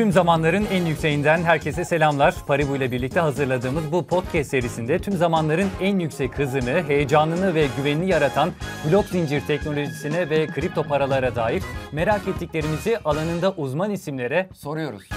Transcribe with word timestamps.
Tüm 0.00 0.12
zamanların 0.12 0.66
en 0.72 0.86
yükseğinden 0.86 1.42
herkese 1.42 1.84
selamlar. 1.84 2.34
Paribu 2.46 2.76
ile 2.76 2.92
birlikte 2.92 3.20
hazırladığımız 3.20 3.92
bu 3.92 4.06
podcast 4.06 4.50
serisinde 4.50 4.98
tüm 4.98 5.14
zamanların 5.14 5.68
en 5.80 5.98
yüksek 5.98 6.38
hızını, 6.38 6.82
heyecanını 6.82 7.54
ve 7.54 7.66
güvenini 7.76 8.08
yaratan 8.08 8.50
blok 8.90 9.04
zincir 9.04 9.46
teknolojisine 9.46 10.30
ve 10.30 10.46
kripto 10.46 10.82
paralara 10.82 11.36
dair 11.36 11.62
merak 11.92 12.28
ettiklerimizi 12.28 12.98
alanında 12.98 13.52
uzman 13.52 13.90
isimlere 13.90 14.48
Soruyoruz. 14.54 15.08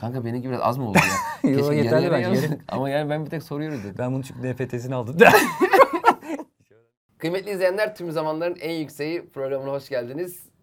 Kanka 0.00 0.24
benimki 0.24 0.48
biraz 0.48 0.60
az 0.62 0.78
mı 0.78 0.88
oldu 0.88 0.98
ya? 1.44 1.50
Yo, 1.50 1.72
yeterli 1.72 2.10
bence. 2.10 2.58
Ama 2.68 2.90
yani 2.90 3.10
ben 3.10 3.24
bir 3.24 3.30
tek 3.30 3.42
soruyoruz 3.42 3.84
dedim. 3.84 3.94
ben 3.98 4.12
bunun 4.12 4.22
çünkü 4.22 4.52
NFT'sini 4.52 4.94
aldım. 4.94 5.16
Kıymetli 7.18 7.50
izleyenler 7.50 7.96
tüm 7.96 8.12
zamanların 8.12 8.56
en 8.60 8.74
yükseği 8.74 9.28
programına 9.28 9.72
hoş 9.72 9.88
geldiniz. 9.88 10.55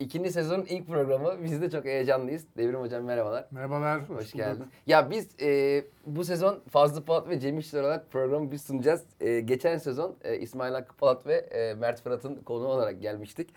İkinci 0.00 0.30
sezonun 0.30 0.64
ilk 0.64 0.86
programı. 0.86 1.44
Biz 1.44 1.62
de 1.62 1.70
çok 1.70 1.84
heyecanlıyız. 1.84 2.44
Devrim 2.56 2.80
Hocam 2.80 3.04
merhabalar. 3.04 3.44
Merhabalar. 3.50 4.00
Hoş, 4.02 4.08
bulduk. 4.08 4.32
geldin. 4.34 4.64
Ya 4.86 5.10
biz 5.10 5.28
e, 5.42 5.84
bu 6.06 6.24
sezon 6.24 6.58
Fazlı 6.70 7.04
Polat 7.04 7.28
ve 7.28 7.40
Cem 7.40 7.58
İşler 7.58 7.80
olarak 7.82 8.10
programı 8.10 8.50
biz 8.52 8.62
sunacağız. 8.62 9.02
E, 9.20 9.40
geçen 9.40 9.76
sezon 9.78 10.16
e, 10.24 10.36
İsmail 10.36 10.72
Hakkı 10.72 10.96
Polat 10.96 11.26
ve 11.26 11.34
e, 11.34 11.74
Mert 11.74 12.02
Fırat'ın 12.02 12.34
konuğu 12.36 12.66
olarak 12.66 13.02
gelmiştik. 13.02 13.48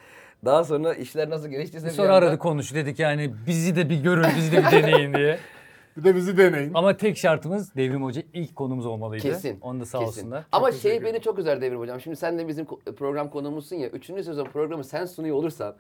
Daha 0.46 0.64
sonra 0.64 0.94
işler 0.94 1.30
nasıl 1.30 1.48
geliştiyse 1.50 1.88
bir 1.88 1.92
Sonra 1.92 2.08
anda- 2.16 2.26
aradık 2.26 2.42
konuş 2.42 2.74
dedik 2.74 3.00
yani 3.00 3.34
bizi 3.48 3.76
de 3.76 3.90
bir 3.90 4.04
görün, 4.04 4.26
bizi 4.38 4.52
de 4.52 4.58
bir 4.58 4.72
deneyin 4.72 5.14
diye. 5.14 5.40
Bir 5.98 6.04
de 6.04 6.16
bizi 6.16 6.38
deneyin. 6.38 6.72
Ama 6.74 6.98
tek 6.98 7.18
şartımız 7.18 7.76
Devrim 7.76 8.04
Hoca 8.04 8.22
ilk 8.34 8.56
konumuz 8.56 8.86
olmalıydı. 8.86 9.24
Kesin. 9.24 9.60
Onu 9.62 9.80
da 9.80 9.86
sağ 9.86 10.00
kesin. 10.00 10.10
olsunlar. 10.10 10.44
Ama 10.52 10.72
şey 10.72 11.04
beni 11.04 11.22
çok 11.22 11.40
üzer 11.40 11.62
Devrim 11.62 11.80
Hocam. 11.80 12.02
Şimdi 12.02 12.16
sen 12.18 12.40
de 12.40 12.48
bizim 12.48 12.66
program 12.98 13.30
konuğumuzsun 13.30 13.76
ya. 13.76 13.88
Üçüncü 13.90 14.24
sezon 14.24 14.46
programı 14.46 14.84
sen 14.84 15.06
sunuyor 15.06 15.36
olursan 15.36 15.76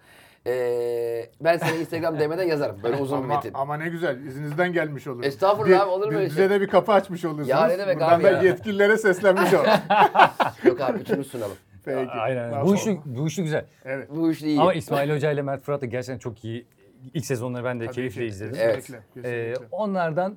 eee, 0.46 1.30
ben 1.42 1.58
sana 1.58 1.72
Instagram 1.72 2.20
DM'den 2.20 2.44
yazarım. 2.48 2.84
Böyle 2.84 2.96
uzun 3.02 3.20
bir 3.20 3.24
ama, 3.24 3.36
metin. 3.36 3.52
ama 3.54 3.78
ne 3.78 3.90
güzel 3.90 4.26
izinizden 4.26 4.74
gelmiş 4.74 5.08
olur. 5.08 5.24
Estağfurullah 5.24 5.82
abi, 5.82 5.90
olur 5.90 6.08
mu 6.08 6.18
öyle 6.18 6.26
Bize 6.26 6.36
şey? 6.36 6.50
de 6.50 6.62
bir 6.62 6.68
kapı 6.68 6.92
açmış 6.92 7.26
olursunuz. 7.26 7.48
Ya 7.50 7.68
ne 7.68 7.78
demek 7.78 7.96
Buradan 8.00 8.14
abi 8.16 8.24
da 8.24 8.32
ya? 8.32 8.42
yetkililere 8.42 8.98
seslenmiş 8.98 9.54
ol. 9.54 9.66
Yok 10.66 10.82
abi 10.82 11.00
üçünü 11.00 11.24
sunalım. 11.24 11.58
Peki. 11.86 12.12
Aynen. 12.12 12.66
Bu 12.66 12.76
işi, 12.76 13.00
bu 13.06 13.28
işi 13.28 13.44
güzel. 13.44 13.66
Evet. 13.86 14.10
Bu 14.16 14.32
iş 14.32 14.42
iyi. 14.42 14.60
Ama 14.62 14.74
İsmail 14.74 15.16
Hoca 15.16 15.32
ile 15.32 15.42
Mert 15.42 15.64
Fırat 15.64 15.82
da 15.82 15.86
gerçekten 15.86 16.18
çok 16.20 16.46
iyi. 16.46 16.66
İlk 17.14 17.26
sezonları 17.26 17.64
ben 17.64 17.80
de 17.80 17.86
Tabii 17.86 17.96
keyifle 17.96 18.22
ki. 18.22 18.28
izledim. 18.28 18.56
Evet. 18.60 18.76
Kesinlikle. 18.86 19.50
Ee, 19.52 19.56
onlardan 19.72 20.36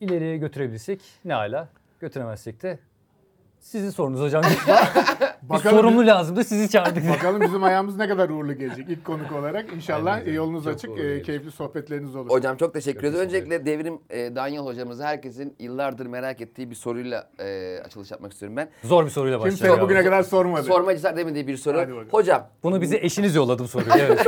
ileriye 0.00 0.36
götürebilirsek 0.36 1.00
ne 1.24 1.32
hala. 1.32 1.68
Götüremezsek 2.00 2.62
de 2.62 2.78
sizin 3.60 3.90
sorunuz 3.90 4.20
hocam. 4.20 4.42
bir 5.42 5.48
Bakalım- 5.48 5.76
sorumlu 5.76 6.06
lazımdı 6.06 6.44
sizi 6.44 6.70
çağırdık. 6.70 7.08
Bakalım 7.10 7.40
bizim 7.40 7.64
ayağımız 7.64 7.96
ne 7.96 8.08
kadar 8.08 8.28
uğurlu 8.28 8.54
gelecek 8.58 8.88
ilk 8.88 9.04
konuk 9.04 9.32
olarak. 9.32 9.72
İnşallah 9.72 10.14
Aynen. 10.14 10.32
yolunuz 10.32 10.64
Çok 10.64 10.74
açık, 10.74 10.98
e, 10.98 11.22
keyifli 11.22 11.50
sohbetleriniz 11.50 12.16
olur. 12.16 12.30
Hocam 12.30 12.56
çok 12.56 12.74
teşekkür 12.74 13.00
teşekkür 13.00 13.18
Öncelikle 13.20 13.66
Devrim 13.66 13.98
e, 14.10 14.36
Danyal 14.36 14.66
hocamıza 14.66 15.04
herkesin 15.04 15.54
yıllardır 15.58 16.06
merak 16.06 16.40
ettiği 16.40 16.70
bir 16.70 16.74
soruyla 16.74 17.30
e, 17.38 17.78
açılış 17.84 18.10
yapmak 18.10 18.32
istiyorum 18.32 18.56
ben. 18.56 18.68
Zor 18.84 19.04
bir 19.04 19.10
soruyla 19.10 19.38
Kimse 19.38 19.52
başlayalım. 19.54 19.80
bugüne 19.80 20.04
kadar 20.04 20.22
sormadı. 20.22 20.62
Sorma 20.62 20.94
cesaret 20.96 21.18
edemediği 21.18 21.46
bir 21.46 21.56
soru. 21.56 22.06
Hocam, 22.10 22.48
Bunu 22.62 22.80
bize 22.80 22.96
eşiniz 22.96 23.34
yolladı 23.34 23.62
bu 23.62 23.68
soruyu. 23.68 23.90
Evet. 23.98 24.26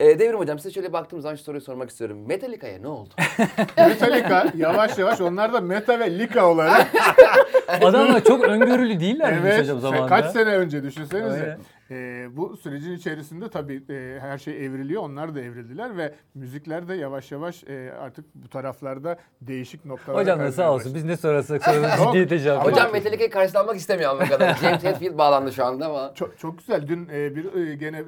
E, 0.00 0.18
Devrim 0.18 0.38
hocam 0.38 0.58
size 0.58 0.74
şöyle 0.74 0.92
baktığım 0.92 1.20
zaman 1.20 1.36
şu 1.36 1.42
soruyu 1.42 1.60
sormak 1.60 1.90
istiyorum. 1.90 2.26
Metallica'ya 2.26 2.78
ne 2.78 2.88
oldu? 2.88 3.08
Metallica 3.76 4.44
yavaş 4.56 4.98
yavaş 4.98 5.20
onlar 5.20 5.52
da 5.52 5.60
Meta 5.60 6.00
ve 6.00 6.18
Lika 6.18 6.46
olarak 6.50 6.86
Adamlar 7.68 8.24
çok 8.24 8.44
öngörülü 8.44 9.00
değiller 9.00 9.32
miymiş 9.32 9.50
Evet, 9.50 9.62
hocam 9.62 9.80
zamanında? 9.80 10.06
kaç 10.06 10.32
sene 10.32 10.56
önce 10.56 10.82
düşünsenize. 10.82 11.42
Aynen. 11.42 11.58
Ee, 11.90 12.26
bu 12.36 12.56
sürecin 12.56 12.92
içerisinde 12.92 13.50
tabii 13.50 13.82
e, 13.90 14.18
her 14.20 14.38
şey 14.38 14.66
evriliyor. 14.66 15.02
Onlar 15.02 15.34
da 15.34 15.40
evrildiler 15.40 15.96
ve 15.96 16.14
müzikler 16.34 16.88
de 16.88 16.94
yavaş 16.94 17.32
yavaş 17.32 17.64
e, 17.64 17.92
artık 18.00 18.24
bu 18.34 18.48
taraflarda 18.48 19.16
değişik 19.40 19.84
noktalara 19.84 20.20
Hocam 20.20 20.40
da 20.40 20.52
sağ 20.52 20.72
olsun. 20.72 20.94
Biz 20.94 21.04
ne 21.04 21.16
sorarsak 21.16 21.64
soralım 21.64 21.82
Yok. 21.82 21.98
ciddiyete 22.06 22.38
cevap 22.38 22.60
Ama- 22.62 22.70
hocam 22.72 22.92
Metallica'yı 22.92 23.30
karşılanmak 23.30 23.76
istemiyor 23.76 24.10
anladığım 24.10 24.28
kadar. 24.28 24.54
James 24.62 24.84
Hetfield 24.84 25.18
bağlandı 25.18 25.52
şu 25.52 25.64
anda 25.64 25.86
ama. 25.86 26.12
Çok, 26.14 26.38
çok 26.38 26.58
güzel. 26.58 26.86
Dün 26.88 27.08
e, 27.12 27.36
bir 27.36 27.54
e, 27.54 27.74
gene 27.74 27.98
e, 27.98 28.04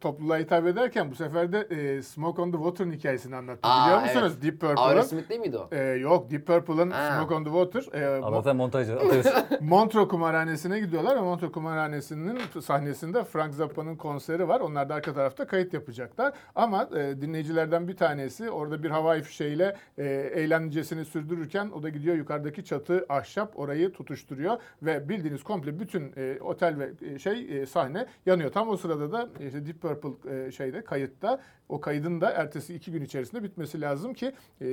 topluluğa 0.00 0.38
hitap 0.38 0.66
ederken 0.66 1.10
bu 1.10 1.14
sefer 1.14 1.52
de 1.52 1.58
e, 1.60 2.02
Smoke 2.02 2.42
on 2.42 2.50
the 2.52 2.56
Water'ın 2.56 2.92
hikayesini 2.92 3.36
anlattı. 3.36 3.60
Aa, 3.62 3.86
Biliyor 3.86 4.02
musunuz? 4.02 4.42
Deep 4.42 4.60
Purple'ın. 4.60 4.76
Aerosmith 4.88 5.28
değil 5.28 5.40
miydi 5.40 5.58
o? 5.58 5.68
E, 5.74 5.82
yok 5.82 6.30
Deep 6.30 6.46
Purple'ın. 6.46 6.90
Smoke 7.16 7.34
on 7.34 7.44
the 7.44 7.50
Water. 7.50 8.00
E, 8.00 8.22
Allah'tan 8.22 8.56
montaj 8.56 8.90
atıyoruz. 8.90 9.26
Montreux 9.60 10.08
kumarhanesine 10.08 10.80
gidiyorlar 10.80 11.16
ve 11.16 11.20
Montreux 11.20 11.52
kumarhanesinin 11.52 12.38
sahnesinde 12.60 13.15
Frank 13.24 13.54
Zappa'nın 13.54 13.96
konseri 13.96 14.48
var. 14.48 14.60
Onlar 14.60 14.88
da 14.88 14.94
arka 14.94 15.14
tarafta 15.14 15.46
kayıt 15.46 15.74
yapacaklar. 15.74 16.34
Ama 16.54 16.88
e, 16.96 17.20
dinleyicilerden 17.20 17.88
bir 17.88 17.96
tanesi 17.96 18.50
orada 18.50 18.82
bir 18.82 18.90
havai 18.90 19.22
fişeğiyle 19.22 19.76
e, 19.98 20.04
eğlencesini 20.34 21.04
sürdürürken 21.04 21.70
o 21.70 21.82
da 21.82 21.88
gidiyor 21.88 22.16
yukarıdaki 22.16 22.64
çatı 22.64 23.06
ahşap 23.08 23.58
orayı 23.58 23.92
tutuşturuyor 23.92 24.56
ve 24.82 25.08
bildiğiniz 25.08 25.42
komple 25.42 25.80
bütün 25.80 26.12
e, 26.16 26.38
otel 26.40 26.78
ve 26.78 26.90
e, 27.14 27.18
şey 27.18 27.60
e, 27.60 27.66
sahne 27.66 28.06
yanıyor. 28.26 28.52
Tam 28.52 28.68
o 28.68 28.76
sırada 28.76 29.12
da 29.12 29.28
e, 29.40 29.46
işte 29.46 29.66
Deep 29.66 29.82
Purple 29.82 30.46
e, 30.46 30.52
şeyde 30.52 30.84
kayıtta 30.84 31.40
o 31.68 31.80
kaydın 31.80 32.20
da 32.20 32.30
ertesi 32.30 32.74
iki 32.74 32.92
gün 32.92 33.02
içerisinde 33.02 33.42
bitmesi 33.42 33.80
lazım 33.80 34.14
ki 34.14 34.32
e, 34.60 34.66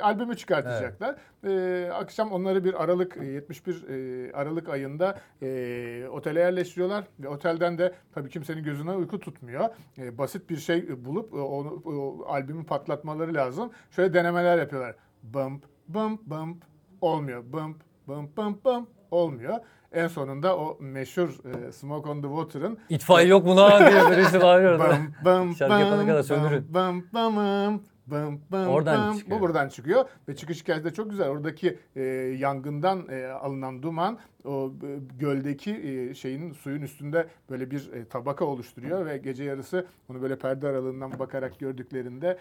albümü 0.00 0.36
çıkartacaklar. 0.36 1.16
E, 1.46 1.90
akşam 1.92 2.32
onları 2.32 2.64
bir 2.64 2.82
Aralık 2.82 3.16
e, 3.16 3.24
71 3.24 3.88
e, 3.88 4.32
Aralık 4.32 4.68
ayında 4.68 5.18
e, 5.42 6.08
otele 6.12 6.40
yerleştiriyorlar 6.40 7.04
ve 7.20 7.28
otelden 7.28 7.69
de 7.78 7.94
tabii 8.12 8.28
kimsenin 8.28 8.62
gözüne 8.62 8.92
uyku 8.92 9.20
tutmuyor. 9.20 9.68
E, 9.98 10.18
basit 10.18 10.50
bir 10.50 10.56
şey 10.56 11.04
bulup 11.04 11.34
e, 11.34 11.36
onu 11.36 11.82
o 11.84 12.24
albümü 12.28 12.64
patlatmaları 12.66 13.34
lazım. 13.34 13.70
Şöyle 13.90 14.14
denemeler 14.14 14.58
yapıyorlar. 14.58 14.94
Bump 15.22 15.64
bump 15.88 16.20
bump 16.26 16.64
olmuyor. 17.00 17.42
Bump 17.52 17.76
bump 18.08 18.36
bump 18.36 18.64
bump 18.64 18.88
olmuyor. 19.10 19.54
En 19.92 20.06
sonunda 20.06 20.56
o 20.58 20.76
meşhur 20.80 21.28
e, 21.28 21.72
Smoke 21.72 22.10
on 22.10 22.22
the 22.22 22.28
Water'ın 22.28 22.78
İtfaiye 22.88 23.28
yok 23.28 23.44
mu 23.46 23.56
lan 23.56 23.90
diye 23.90 24.10
birisi 24.10 24.40
bağırıyor. 24.40 24.78
Bam 24.78 25.12
bam 25.24 25.54
Şarkı 25.56 25.80
yapana 25.80 26.06
kadar 26.06 26.22
söndürün. 26.22 26.74
Bam 26.74 27.02
bam 27.14 27.36
bam 27.36 27.80
bam 28.06 28.38
bam 28.50 28.66
Oradan 28.68 29.08
bam. 29.08 29.18
çıkıyor. 29.18 29.38
Bu 29.38 29.42
buradan 29.42 29.68
çıkıyor 29.68 30.04
ve 30.28 30.36
çıkış 30.36 30.60
hikayesi 30.62 30.84
de 30.84 30.94
çok 30.94 31.10
güzel. 31.10 31.28
Oradaki 31.28 31.78
e, 31.96 32.02
yangından 32.38 33.08
e, 33.08 33.26
alınan 33.26 33.82
duman 33.82 34.18
o 34.44 34.72
e, 34.82 34.88
göldeki 35.18 35.70
e, 36.10 36.14
şeyin 36.14 36.52
suyun 36.52 36.82
üstünde 36.82 37.26
böyle 37.50 37.70
bir 37.70 37.92
e, 37.92 38.04
tabaka 38.04 38.44
oluşturuyor 38.44 39.06
ve 39.06 39.18
gece 39.18 39.44
yarısı 39.44 39.86
onu 40.10 40.22
böyle 40.22 40.36
perde 40.36 40.68
aralığından 40.68 41.18
bakarak 41.18 41.58
gördüklerinde 41.58 42.38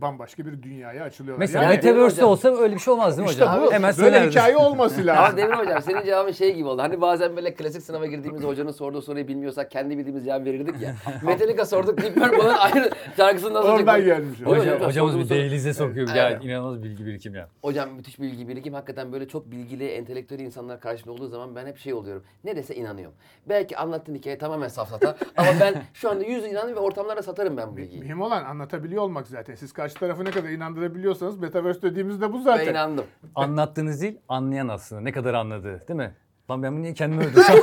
bambaşka 0.00 0.46
bir 0.46 0.62
dünyaya 0.62 1.04
açılıyorlar. 1.04 1.38
Mesela 1.38 1.64
Yani 1.64 1.74
Metaverse'de 1.74 2.24
olsa 2.24 2.56
öyle 2.56 2.74
bir 2.74 2.80
şey 2.80 2.92
olmaz 2.94 3.16
değil 3.18 3.28
mi 3.28 3.32
işte 3.32 3.44
hocam? 3.44 3.62
bu 3.66 3.72
Hemen 3.72 3.82
böyle 3.82 3.92
söylerdiniz. 3.92 4.34
hikaye 4.34 4.56
olması 4.56 4.94
Ama 5.00 5.06
lazım. 5.06 5.36
Devrim 5.38 5.58
hocam 5.58 5.82
senin 5.82 6.04
cevabın 6.04 6.32
şey 6.32 6.54
gibi 6.54 6.68
oldu. 6.68 6.82
Hani 6.82 7.00
bazen 7.00 7.36
böyle 7.36 7.54
klasik 7.54 7.82
sınava 7.82 8.06
girdiğimizde 8.06 8.46
hocanın 8.46 8.70
sorduğu 8.70 9.02
soruyu 9.02 9.28
bilmiyorsak 9.28 9.70
kendi 9.70 9.98
bildiğimiz 9.98 10.24
cevabı 10.24 10.44
verirdik 10.44 10.80
ya. 10.82 10.94
Metallica 11.22 11.66
sorduk 11.66 12.02
Deep 12.02 12.14
Purple'ın 12.14 12.54
ayrı 12.54 12.90
şarkısını 13.16 13.54
nasıl 13.54 13.68
Oradan 13.68 14.04
gelmiş. 14.04 14.40
Hocam, 14.40 14.74
hocam? 14.74 14.88
hocamız 14.88 15.18
bir 15.18 15.28
dehlize 15.28 15.74
sokuyor. 15.74 16.08
Ya 16.14 16.30
Evet. 16.30 16.44
inanılmaz 16.44 16.82
bilgi 16.82 17.06
birikim 17.06 17.34
ya. 17.34 17.48
Hocam 17.62 17.90
müthiş 17.94 18.20
bilgi 18.20 18.48
birikim. 18.48 18.74
Hakikaten 18.74 19.12
böyle 19.12 19.28
çok 19.28 19.50
bilgili, 19.50 19.88
entelektüel 19.88 20.40
insanlar 20.40 20.80
karşımda 20.80 21.12
olduğu 21.12 21.28
zaman 21.28 21.41
ben 21.56 21.66
hep 21.66 21.78
şey 21.78 21.94
oluyorum. 21.94 22.22
Ne 22.44 22.56
dese 22.56 22.74
inanıyorum. 22.74 23.14
Belki 23.48 23.76
anlattığın 23.76 24.14
hikaye 24.14 24.38
tamamen 24.38 24.68
safsata 24.68 25.16
ama 25.36 25.48
ben 25.60 25.74
şu 25.94 26.10
anda 26.10 26.24
yüz 26.24 26.44
inanıyorum 26.44 26.76
ve 26.76 26.80
ortamlarda 26.80 27.22
satarım 27.22 27.56
ben 27.56 27.72
bu 27.72 27.76
bilgiyi. 27.76 28.00
Mühim 28.02 28.20
olan 28.20 28.44
anlatabiliyor 28.44 29.02
olmak 29.02 29.26
zaten. 29.26 29.54
Siz 29.54 29.72
karşı 29.72 29.94
tarafı 29.94 30.24
ne 30.24 30.30
kadar 30.30 30.48
inandırabiliyorsanız 30.48 31.38
Metaverse 31.38 31.82
dediğimiz 31.82 32.20
de 32.20 32.32
bu 32.32 32.36
Ben 32.38 32.42
zaten. 32.42 32.70
inandım. 32.70 33.04
Anlattığınız 33.34 34.02
değil, 34.02 34.18
anlayan 34.28 34.68
aslında. 34.68 35.00
Ne 35.02 35.12
kadar 35.12 35.34
anladığı 35.34 35.88
değil 35.88 35.96
mi? 35.96 36.14
Lan 36.50 36.62
ben 36.62 36.72
bunu 36.72 36.82
niye 36.82 36.94
kendime 36.94 37.24
öldürsem? 37.26 37.56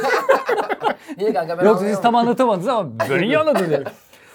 Niye 1.18 1.34
kanka 1.34 1.58
ben 1.58 1.66
Yoksa 1.66 1.86
siz 1.86 2.02
tam 2.02 2.16
anlatamadınız 2.16 2.68
ama 2.68 2.90
ben 3.10 3.22
iyi 3.22 3.38
anladım. 3.38 3.84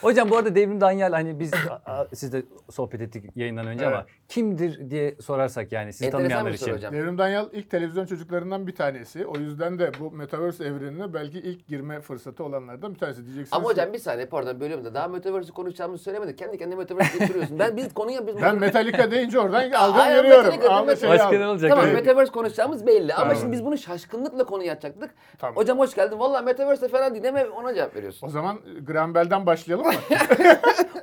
Hocam 0.04 0.30
bu 0.30 0.36
arada 0.36 0.54
Devrim 0.54 0.80
Danyal 0.80 1.12
hani 1.12 1.40
biz 1.40 1.50
sizle 2.14 2.42
sohbet 2.70 3.00
ettik 3.00 3.24
yayından 3.36 3.66
önce 3.66 3.86
ama 3.86 3.96
Evet. 3.96 4.06
kimdir 4.28 4.90
diye 4.90 5.14
sorarsak 5.20 5.72
yani 5.72 5.92
sizi 5.92 6.04
Enteresan 6.04 6.28
tanımayanlar 6.28 6.52
için. 6.58 6.72
hocam. 6.72 6.92
Devrim 6.92 7.18
Danyal 7.18 7.48
ilk 7.52 7.70
televizyon 7.70 8.06
çocuklarından 8.06 8.66
bir 8.66 8.74
tanesi. 8.74 9.26
O 9.26 9.36
yüzden 9.38 9.78
de 9.78 9.90
bu 10.00 10.10
Metaverse 10.10 10.64
evrenine 10.64 11.14
belki 11.14 11.38
ilk 11.38 11.68
girme 11.68 12.00
fırsatı 12.00 12.44
olanlardan 12.44 12.94
bir 12.94 12.98
tanesi 12.98 13.24
diyeceksiniz. 13.26 13.52
Ama 13.52 13.68
hocam 13.68 13.92
bir 13.92 13.98
saniye 13.98 14.26
pardon 14.26 14.60
bölüyorum 14.60 14.84
da 14.84 14.94
daha 14.94 15.08
Metaverse'ü 15.08 15.52
konuşacağımızı 15.52 16.02
söylemedik. 16.04 16.38
Kendi 16.38 16.58
kendine 16.58 16.78
Metaverse 16.78 17.18
getiriyorsun. 17.18 17.58
Ben 17.58 17.76
biz 17.76 17.94
konuya 17.94 18.26
biz 18.26 18.42
ben 18.42 18.58
Metallica 18.58 19.10
deyince 19.10 19.40
oradan 19.40 19.70
aldım 19.70 20.96
şey 20.96 21.08
Başka 21.08 21.30
ne 21.30 21.46
olacak? 21.46 21.70
Tamam 21.70 21.84
Evet. 21.84 21.94
Metaverse 21.94 22.32
konuşacağımız 22.32 22.86
belli 22.86 23.14
ama 23.14 23.22
Tamam. 23.22 23.36
şimdi 23.36 23.52
biz 23.52 23.64
bunu 23.64 23.78
şaşkınlıkla 23.78 24.44
konuya 24.44 24.72
açacaktık. 24.72 25.10
Tamam. 25.38 25.56
Hocam 25.56 25.78
hoş 25.78 25.94
geldin. 25.94 26.18
Valla 26.18 26.42
Metaverse 26.42 26.82
de 26.82 26.88
fena 26.88 27.14
değil. 27.14 27.24
Ona 27.56 27.74
cevap 27.74 27.96
veriyorsun. 27.96 28.26
O 28.26 28.30
zaman 28.30 28.58
Graham 28.86 29.14
Bell'den 29.14 29.46
başlayalım 29.46 29.86
mı? 29.94 30.00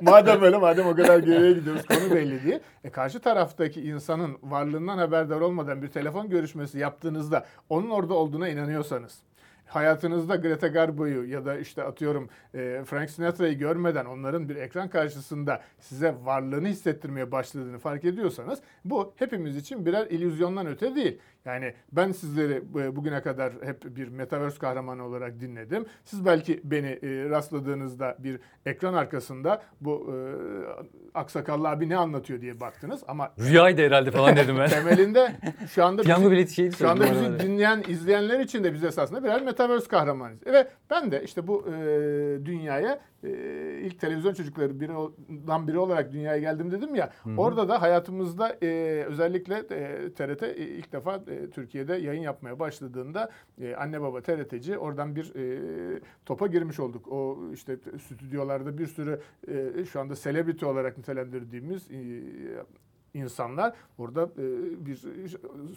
madem 0.00 0.42
öyle 0.42 0.56
madem 0.56 0.86
o 0.86 0.96
kadar 0.96 1.18
geriye 1.18 1.52
gidiyoruz 1.52 1.86
konu 1.86 2.14
belli 2.14 2.42
diye. 2.42 2.60
E 2.84 2.90
karşı 2.90 3.20
taraftaki 3.20 3.80
insanın 3.80 4.38
varlığından 4.42 4.98
haberdar 4.98 5.40
olmadan 5.40 5.82
bir 5.82 5.88
telefon 5.88 6.30
görüşmesi 6.30 6.78
yaptığınızda 6.78 7.46
onun 7.68 7.90
orada 7.90 8.14
olduğuna 8.14 8.48
inanıyorsanız 8.48 9.22
hayatınızda 9.74 10.36
Greta 10.36 10.68
Garbo'yu 10.68 11.30
ya 11.30 11.44
da 11.44 11.58
işte 11.58 11.82
atıyorum 11.82 12.28
e, 12.54 12.82
Frank 12.86 13.10
Sinatra'yı 13.10 13.58
görmeden 13.58 14.04
onların 14.04 14.48
bir 14.48 14.56
ekran 14.56 14.88
karşısında 14.88 15.62
size 15.80 16.14
varlığını 16.22 16.68
hissettirmeye 16.68 17.32
başladığını 17.32 17.78
fark 17.78 18.04
ediyorsanız 18.04 18.58
bu 18.84 19.12
hepimiz 19.16 19.56
için 19.56 19.86
birer 19.86 20.06
illüzyondan 20.06 20.66
öte 20.66 20.94
değil. 20.94 21.18
Yani 21.44 21.74
ben 21.92 22.12
sizleri 22.12 22.62
e, 22.76 22.96
bugüne 22.96 23.22
kadar 23.22 23.52
hep 23.62 23.96
bir 23.96 24.08
metaverse 24.08 24.58
kahramanı 24.58 25.04
olarak 25.06 25.40
dinledim. 25.40 25.86
Siz 26.04 26.24
belki 26.24 26.60
beni 26.64 26.86
e, 26.86 27.30
rastladığınızda 27.30 28.16
bir 28.18 28.40
ekran 28.66 28.94
arkasında 28.94 29.62
bu 29.80 30.12
e, 30.12 30.16
aksakallı 31.14 31.68
abi 31.68 31.88
ne 31.88 31.96
anlatıyor 31.96 32.40
diye 32.40 32.60
baktınız 32.60 33.02
ama 33.08 33.32
Rüyaydı 33.38 33.82
herhalde 33.82 34.10
falan 34.10 34.36
dedim 34.36 34.58
ben. 34.58 34.68
temelinde 34.68 35.36
şu 35.74 35.84
anda 35.84 36.02
Piyango 36.02 36.30
bileti 36.30 36.54
şeydi 36.54 36.76
şu 36.76 36.88
anda 36.88 37.04
bizi 37.10 37.38
dinleyen, 37.38 37.84
izleyenler 37.88 38.40
için 38.40 38.64
de 38.64 38.74
biz 38.74 38.84
esasında 38.84 39.24
birer 39.24 39.42
metaverse 39.42 39.88
kahramanıyız. 39.88 40.46
Ve 40.46 40.68
ben 40.90 41.10
de 41.10 41.22
işte 41.24 41.46
bu 41.46 41.66
dünyaya 42.44 43.00
e, 43.24 43.28
ilk 43.82 44.00
televizyon 44.00 44.34
çocukları 44.34 44.80
birinden 44.80 45.68
biri 45.68 45.78
olarak 45.78 46.12
dünyaya 46.12 46.38
geldim 46.38 46.70
dedim 46.70 46.94
ya. 46.94 47.12
Orada 47.36 47.68
da 47.68 47.82
hayatımızda 47.82 48.56
e, 48.62 48.68
özellikle 49.08 49.54
e, 49.54 50.12
TRT 50.12 50.42
ilk 50.58 50.92
defa 50.92 51.14
e, 51.16 51.50
Türkiye'de 51.50 51.94
yayın 51.94 52.22
yapmaya 52.22 52.58
başladığında 52.58 53.30
e, 53.60 53.74
anne 53.74 54.00
baba 54.00 54.20
TRT'ci 54.20 54.78
oradan 54.78 55.16
bir 55.16 55.34
e, 55.34 56.00
topa 56.26 56.46
girmiş 56.46 56.80
olduk. 56.80 57.08
O 57.12 57.38
işte 57.52 57.78
stüdyolarda 58.06 58.78
bir 58.78 58.86
sürü 58.86 59.20
e, 59.48 59.84
şu 59.84 60.00
anda 60.00 60.14
celebrity 60.14 60.66
olarak 60.66 60.98
nitelendirdiğimiz 60.98 61.90
e, 61.90 61.96
insanlar 63.14 63.72
orada 63.98 64.22
e, 64.22 64.86
bir 64.86 65.00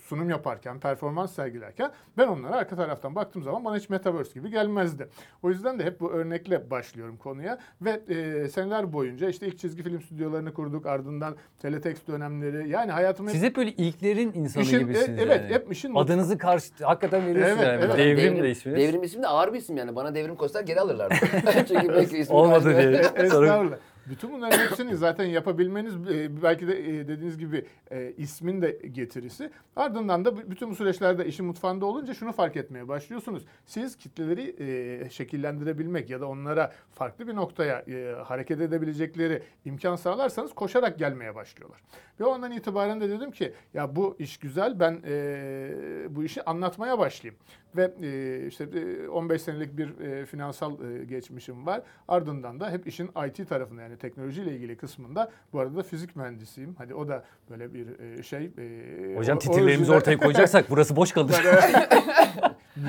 sunum 0.03 0.29
yaparken, 0.29 0.79
performans 0.79 1.35
sergilerken 1.35 1.91
ben 2.17 2.27
onlara 2.27 2.55
arka 2.55 2.75
taraftan 2.75 3.15
baktığım 3.15 3.43
zaman 3.43 3.65
bana 3.65 3.77
hiç 3.77 3.89
metaverse 3.89 4.33
gibi 4.39 4.49
gelmezdi. 4.51 5.07
O 5.43 5.49
yüzden 5.49 5.79
de 5.79 5.83
hep 5.83 5.99
bu 5.99 6.11
örnekle 6.11 6.69
başlıyorum 6.69 7.17
konuya 7.17 7.59
ve 7.81 8.01
e, 8.09 8.47
seneler 8.49 8.93
boyunca 8.93 9.29
işte 9.29 9.47
ilk 9.47 9.59
çizgi 9.59 9.83
film 9.83 10.01
stüdyolarını 10.01 10.53
kurduk, 10.53 10.85
ardından 10.85 11.35
teletext 11.61 12.07
dönemleri 12.07 12.69
yani 12.69 12.91
hayatım 12.91 13.25
hep 13.27 13.33
Siz 13.33 13.43
hep 13.43 13.55
böyle 13.57 13.71
ilklerin 13.71 14.33
insanı 14.33 14.63
İşin- 14.63 14.79
gibisiniz 14.79 15.19
e- 15.19 15.21
evet, 15.21 15.41
yani. 15.43 15.53
hep 15.53 15.71
işin- 15.71 15.95
Adınızı 15.95 16.37
karşı 16.37 16.85
hakikaten 16.85 17.25
veriyorsunuz 17.27 17.63
Evet, 17.63 17.81
yani. 17.81 17.85
evet. 17.85 17.97
Devrim, 17.97 18.43
de 18.43 18.51
isminiz. 18.51 18.79
Devrim 18.79 19.03
ismi 19.03 19.23
de 19.23 19.27
ağır 19.27 19.53
bir 19.53 19.57
isim 19.59 19.77
yani. 19.77 19.95
Bana 19.95 20.15
devrim 20.15 20.35
koysalar 20.35 20.63
geri 20.63 20.79
alırlar. 20.79 21.09
Çünkü 21.67 21.89
belki 21.89 22.17
ismi 22.17 22.35
Olmadı 22.35 22.69
diye. 22.77 22.91
Estağfurullah. 23.25 23.77
Bütün 24.09 24.33
bunların 24.33 24.57
hepsini 24.57 24.95
zaten 24.97 25.25
yapabilmeniz 25.25 25.95
e, 25.95 26.43
belki 26.43 26.67
de 26.67 26.79
e, 26.79 27.07
dediğiniz 27.07 27.37
gibi 27.37 27.65
e, 27.91 28.13
ismin 28.17 28.61
de 28.61 28.71
getirisi. 28.91 29.51
Ardından 29.75 30.25
da 30.25 30.51
bütün 30.51 30.71
bu 30.71 30.75
süreçlerde 30.75 31.25
işin 31.25 31.45
mutfağında 31.45 31.85
olunca 31.85 32.13
şunu 32.13 32.31
fark 32.31 32.55
etmeye 32.55 32.87
başlıyorsunuz. 32.87 33.45
Siz 33.65 33.97
kitleleri 33.97 34.55
şekillendirebilmek 35.11 36.09
ya 36.09 36.21
da 36.21 36.27
onlara 36.27 36.73
farklı 36.91 37.27
bir 37.27 37.35
noktaya 37.35 37.85
hareket 38.25 38.61
edebilecekleri 38.61 39.43
imkan 39.65 39.95
sağlarsanız 39.95 40.53
koşarak 40.53 40.99
gelmeye 40.99 41.35
başlıyorlar. 41.35 41.81
Ve 42.19 42.25
ondan 42.25 42.51
itibaren 42.51 43.01
de 43.01 43.09
dedim 43.09 43.31
ki 43.31 43.53
ya 43.73 43.95
bu 43.95 44.15
iş 44.19 44.37
güzel 44.37 44.79
ben 44.79 45.01
bu 46.15 46.23
işi 46.23 46.43
anlatmaya 46.43 46.99
başlayayım. 46.99 47.39
Ve 47.77 47.93
e, 48.01 48.47
işte 48.47 48.63
e, 49.03 49.07
15 49.07 49.41
senelik 49.41 49.77
bir 49.77 49.99
e, 49.99 50.25
finansal 50.25 50.73
e, 51.01 51.05
geçmişim 51.05 51.65
var. 51.65 51.81
Ardından 52.07 52.59
da 52.59 52.69
hep 52.71 52.87
işin 52.87 53.09
IT 53.27 53.49
tarafında 53.49 53.81
yani 53.81 53.97
teknolojiyle 53.97 54.51
ilgili 54.55 54.77
kısmında 54.77 55.31
bu 55.53 55.59
arada 55.59 55.75
da 55.77 55.83
fizik 55.83 56.15
mühendisiyim. 56.15 56.75
Hadi 56.77 56.93
o 56.93 57.07
da 57.07 57.23
böyle 57.49 57.73
bir 57.73 57.99
e, 57.99 58.23
şey. 58.23 58.51
e, 58.57 59.15
Hocam 59.17 59.35
o- 59.35 59.37
o 59.37 59.39
titirlerimizi 59.39 59.79
yüzden- 59.79 59.93
ortaya 59.95 60.17
koyacaksak 60.17 60.65
burası 60.69 60.95
boş 60.95 61.11
kalır. 61.11 61.35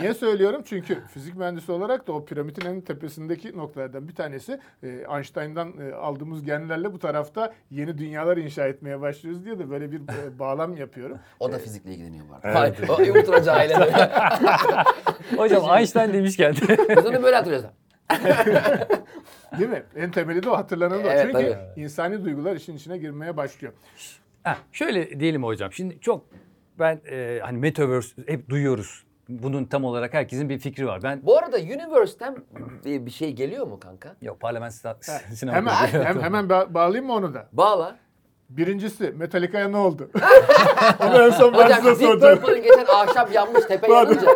Niye 0.01 0.15
söylüyorum? 0.15 0.63
Çünkü 0.65 0.99
fizik 1.15 1.37
mühendisi 1.37 1.73
olarak 1.73 2.07
da 2.07 2.13
o 2.13 2.25
piramidin 2.25 2.67
en 2.67 2.81
tepesindeki 2.81 3.57
noktalardan 3.57 4.09
bir 4.09 4.15
tanesi 4.15 4.61
e, 4.83 4.89
Einstein'dan 5.17 5.75
e, 5.81 5.93
aldığımız 5.95 6.45
genlerle 6.45 6.93
bu 6.93 6.99
tarafta 6.99 7.53
yeni 7.71 7.99
dünyalar 7.99 8.37
inşa 8.37 8.67
etmeye 8.67 9.01
başlıyoruz 9.01 9.45
diye 9.45 9.59
de 9.59 9.71
böyle 9.71 9.93
bir 9.93 9.99
e, 10.01 10.39
bağlam 10.39 10.77
yapıyorum. 10.77 11.19
O 11.41 11.53
da 11.53 11.59
fizikle 11.59 11.91
ilgileniyor 11.91 12.25
bu 12.29 12.35
arada. 12.49 12.93
O 12.93 13.19
ultraca 13.19 13.53
ailede. 13.53 13.93
Hocam 15.37 15.77
Einstein 15.79 16.13
demişken. 16.13 16.55
Biz 16.97 17.07
onu 17.07 17.23
böyle 17.23 17.37
hatırlıyoruz. 17.37 17.71
Değil 19.59 19.71
mi? 19.71 19.83
En 19.97 20.11
temeli 20.11 20.43
de 20.43 20.51
o 20.51 20.57
hatırlanan 20.57 21.05
da. 21.05 21.13
Evet, 21.13 21.23
Çünkü 21.23 21.33
tabii. 21.33 21.81
insani 21.83 22.25
duygular 22.25 22.57
işin 22.57 22.77
içine 22.77 22.99
girmeye 22.99 23.37
başlıyor. 23.37 23.73
Ha, 24.45 24.57
şöyle 24.73 25.21
diyelim 25.21 25.45
hocam. 25.45 25.73
Şimdi 25.73 26.01
çok 26.01 26.25
ben 26.79 27.01
e, 27.11 27.39
hani 27.43 27.59
metaverse 27.59 28.23
hep 28.27 28.49
duyuyoruz. 28.49 29.05
Bunun 29.29 29.65
tam 29.65 29.85
olarak 29.85 30.15
herkesin 30.15 30.49
bir 30.49 30.59
fikri 30.59 30.87
var. 30.87 31.03
Ben 31.03 31.21
Bu 31.23 31.39
arada 31.39 31.57
Universe'ten 31.57 32.37
bir 32.85 33.07
bir 33.07 33.11
şey 33.11 33.33
geliyor 33.33 33.67
mu 33.67 33.81
kanka? 33.81 34.17
yok 34.23 34.41
parlament 34.41 34.73
sinema. 35.35 35.57
Hemen, 35.57 36.05
hem, 36.05 36.23
hemen 36.23 36.45
ba- 36.45 36.75
bağlayayım 36.75 37.07
mı 37.07 37.13
onu 37.13 37.35
da? 37.35 37.49
Bağla. 37.53 37.97
Birincisi 38.49 39.11
Metallica'ya 39.17 39.69
ne 39.69 39.77
oldu? 39.77 40.11
onu 41.01 41.23
en 41.23 41.31
son 41.31 41.55
ben 41.55 41.65
Hocam 41.65 41.79
size 41.79 41.89
Deep 41.91 41.97
soracağım. 42.11 42.39
Purple'ın 42.39 42.63
geçen 42.63 42.87
ahşap 42.87 43.33
yanmış 43.35 43.65
tepe 43.65 43.93
yanınca. 43.93 44.29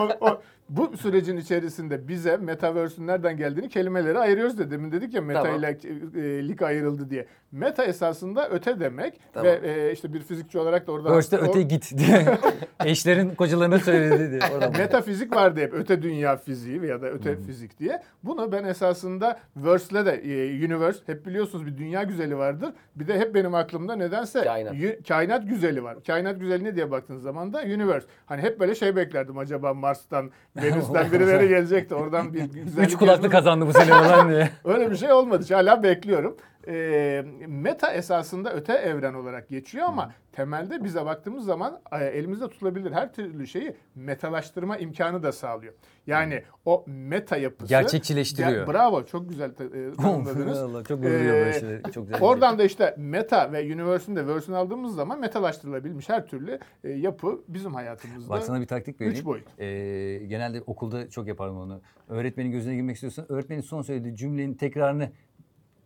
O- 0.00 0.26
o- 0.26 0.42
bu 0.68 0.96
sürecin 0.96 1.36
içerisinde 1.36 2.08
bize 2.08 2.36
Metaverse'ün 2.36 3.06
nereden 3.06 3.36
geldiğini 3.36 3.68
kelimeleri 3.68 4.18
ayırıyoruz 4.18 4.58
demin 4.70 4.92
dedik 4.92 5.14
ya 5.14 5.20
Meta 5.22 5.42
Tamam. 5.42 5.58
ile 5.58 5.78
e, 6.16 6.48
lik 6.48 6.62
ayrıldı 6.62 7.10
diye. 7.10 7.26
Meta 7.56 7.84
esasında 7.84 8.48
öte 8.48 8.80
demek 8.80 9.20
Tamam. 9.32 9.46
ve 9.52 9.60
e, 9.88 9.92
işte 9.92 10.12
bir 10.14 10.20
fizikçi 10.20 10.58
olarak 10.58 10.86
da 10.86 10.92
orada 10.92 11.08
o- 11.08 11.18
öte 11.48 11.62
git 11.62 11.98
diye. 11.98 12.26
Eşlerin 12.84 13.30
kocalarına 13.34 13.78
söyledi 13.78 14.30
diye. 14.30 14.40
Metafizik 14.78 15.36
vardı 15.36 15.60
hep 15.60 15.74
öte 15.74 16.02
dünya 16.02 16.36
fiziği 16.36 16.82
veya 16.82 17.02
da 17.02 17.06
öte 17.06 17.36
fizik 17.36 17.78
diye. 17.80 18.02
Bunu 18.24 18.52
ben 18.52 18.64
esasında 18.64 19.38
Verse'le 19.56 20.06
de 20.06 20.12
e, 20.12 20.66
Universe 20.66 20.98
hep 21.06 21.26
biliyorsunuz 21.26 21.66
bir 21.66 21.78
dünya 21.78 22.02
güzeli 22.02 22.38
vardır. 22.38 22.72
Bir 22.96 23.06
de 23.08 23.18
hep 23.18 23.34
benim 23.34 23.54
aklımda 23.54 23.96
nedense 23.96 24.44
Kainat. 24.44 24.74
yu- 24.74 24.96
kainat 25.08 25.48
güzeli 25.48 25.82
var. 25.84 25.96
Kainat 26.06 26.40
güzeli 26.40 26.64
ne 26.64 26.76
diye 26.76 26.90
baktığınız 26.90 27.22
zaman 27.22 27.52
da 27.52 27.60
Universe. 27.62 28.06
Hani 28.26 28.42
hep 28.42 28.60
böyle 28.60 28.74
şey 28.74 28.96
beklerdim 28.96 29.38
acaba 29.38 29.74
Mars'tan, 29.74 30.30
Venüs'ten 30.56 31.12
birileri 31.12 31.48
gelecek 31.48 31.90
de 31.90 31.94
oradan 31.94 32.34
bir 32.34 32.40
güzellik 32.44 32.88
Üç 32.88 32.96
kulaklı 32.96 33.30
kazandı 33.30 33.66
bu 33.66 33.72
sene 33.72 33.86
falan 33.90 34.28
diye. 34.30 34.48
Öyle 34.64 34.90
bir 34.90 34.96
şey 34.96 35.12
olmadı. 35.12 35.44
Hala 35.54 35.82
bekliyorum. 35.82 36.36
Ee, 36.68 37.24
meta 37.46 37.92
esasında 37.92 38.52
öte 38.52 38.72
evren 38.72 39.14
olarak 39.14 39.48
geçiyor 39.48 39.86
ama 39.86 40.12
temelde 40.32 40.84
bize 40.84 41.04
baktığımız 41.06 41.44
zaman 41.44 41.80
e, 41.92 42.04
elimizde 42.04 42.48
tutulabilir 42.48 42.92
her 42.92 43.12
türlü 43.12 43.46
şeyi 43.46 43.74
metalaştırma 43.94 44.76
imkanı 44.76 45.22
da 45.22 45.32
sağlıyor. 45.32 45.74
Yani 46.06 46.42
o 46.64 46.84
meta 46.86 47.36
yapısı 47.36 47.68
Gerçekçileştiriyor. 47.68 48.66
Ger- 48.66 48.72
bravo 48.72 49.04
çok 49.04 49.28
güzel 49.28 49.50
e, 49.50 49.92
tanımladınız. 49.96 50.58
Allah, 50.58 50.84
çok 50.84 51.02
gurur 51.02 51.12
Ee. 51.12 51.82
Çok 51.94 52.06
güzel. 52.06 52.22
Oradan 52.22 52.58
da 52.58 52.64
işte 52.64 52.94
meta 52.98 53.52
ve 53.52 53.60
universe'ün 53.74 54.16
de 54.16 54.26
verse'ünü 54.26 54.56
aldığımız 54.56 54.94
zaman 54.94 55.20
metalaştırılabilmiş 55.20 56.08
her 56.08 56.26
türlü 56.26 56.58
e, 56.84 56.90
yapı 56.90 57.40
bizim 57.48 57.74
hayatımızda. 57.74 58.30
Bak 58.30 58.42
sana 58.42 58.60
bir 58.60 58.66
taktik 58.66 59.00
vereyim. 59.00 59.18
Üç 59.18 59.24
boyut. 59.24 59.60
Ee, 59.60 60.26
genelde 60.26 60.62
okulda 60.66 61.10
çok 61.10 61.28
yaparım 61.28 61.56
onu. 61.56 61.80
Öğretmenin 62.08 62.50
gözüne 62.50 62.74
girmek 62.74 62.94
istiyorsan 62.94 63.32
öğretmenin 63.32 63.60
son 63.60 63.82
söylediği 63.82 64.16
cümlenin 64.16 64.54
tekrarını 64.54 65.10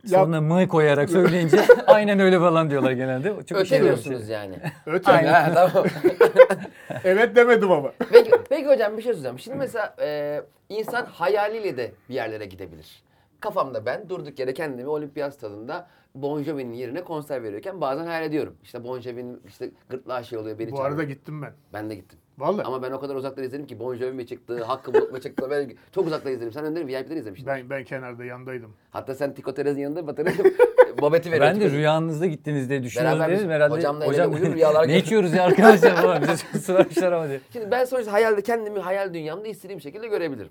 Sonuna 0.06 0.40
mı 0.40 0.68
koyarak 0.68 1.10
söyleyince 1.10 1.60
aynen 1.86 2.20
öyle 2.20 2.38
falan 2.38 2.70
diyorlar 2.70 2.92
genelde. 2.92 3.32
O 3.32 3.42
Çok 3.42 3.58
Öte 3.58 3.62
işe 3.62 3.74
yarıyor 3.74 3.94
diyorsunuz 3.94 4.26
şey. 4.26 4.34
yani. 4.36 4.54
Öte. 4.86 5.12
Ha, 5.12 5.52
tamam. 5.54 5.86
Evet 7.04 7.36
demedim 7.36 7.70
ama. 7.72 7.92
Peki, 8.12 8.30
peki 8.48 8.66
hocam 8.68 8.96
bir 8.96 9.02
şey 9.02 9.12
söyleyeceğim. 9.12 9.38
Şimdi 9.38 9.56
mesela 9.58 9.94
e, 10.00 10.40
insan 10.68 11.04
hayaliyle 11.06 11.76
de 11.76 11.92
bir 12.08 12.14
yerlere 12.14 12.44
gidebilir. 12.46 13.02
Kafamda 13.40 13.86
ben 13.86 14.08
durduk 14.08 14.38
yere 14.38 14.54
kendimi 14.54 14.88
olimpiyat 14.88 15.34
stadında 15.34 15.86
Bon 16.14 16.42
Jovi'nin 16.42 16.72
yerine 16.72 17.04
konser 17.04 17.42
veriyorken 17.42 17.80
bazen 17.80 18.06
hayal 18.06 18.22
ediyorum. 18.24 18.56
İşte 18.62 18.84
Bon 18.84 19.00
Jovi'nin 19.00 19.42
işte 19.48 19.70
gırtlağı 19.88 20.24
şey 20.24 20.38
oluyor 20.38 20.58
beni 20.58 20.72
Bu 20.72 20.76
çağırıyor. 20.76 20.98
arada 20.98 21.12
gittim 21.12 21.42
ben. 21.42 21.52
Ben 21.72 21.90
de 21.90 21.94
gittim. 21.94 22.18
Vallahi. 22.40 22.66
Ama 22.66 22.82
ben 22.82 22.90
o 22.92 23.00
kadar 23.00 23.14
uzaktan 23.14 23.44
izledim 23.44 23.66
ki 23.66 23.78
Bon 23.80 23.94
Jovi 23.96 24.12
mi 24.12 24.26
çıktı, 24.26 24.64
Hakkı 24.64 24.94
Bulut 24.94 25.12
mu 25.12 25.20
çıktı. 25.20 25.46
Ben 25.50 25.72
çok 25.94 26.06
uzaktan 26.06 26.32
izledim. 26.32 26.52
Sen 26.52 26.64
önden 26.64 26.86
VIP'den 26.88 27.16
izlemiştin. 27.16 27.46
Ben 27.46 27.70
ben 27.70 27.84
kenarda 27.84 28.24
yandaydım. 28.24 28.72
Hatta 28.90 29.14
sen 29.14 29.34
Tiko 29.34 29.54
Terez'in 29.54 29.80
yanında 29.80 30.06
Batı'nı 30.06 30.32
Babet'i 31.02 31.32
Ben 31.32 31.40
veriyordun. 31.40 31.60
de 31.60 31.70
rüyanızda 31.70 32.26
gittiğinizde 32.26 32.82
düşünüyoruz 32.82 33.18
Beraber 33.20 33.36
dedim 33.36 33.48
biz- 33.48 33.54
herhalde. 33.54 33.74
hocamla 33.74 34.04
ele 34.06 34.26
uyur 34.26 34.52
rüyalar 34.54 34.80
ne 34.82 34.86
görüyoruz." 34.86 35.06
içiyoruz 35.06 35.32
ya 35.34 35.44
arkadaşlar 35.44 36.02
falan 36.02 36.22
bize 36.22 36.36
çok 36.36 36.54
ısrarmışlar 36.54 37.12
ama 37.12 37.28
diye. 37.28 37.40
Şimdi 37.52 37.70
ben 37.70 37.84
sonuçta 37.84 38.12
hayalde 38.12 38.42
kendimi 38.42 38.78
hayal 38.78 39.14
dünyamda 39.14 39.48
istediğim 39.48 39.80
şekilde 39.80 40.08
görebilirim. 40.08 40.50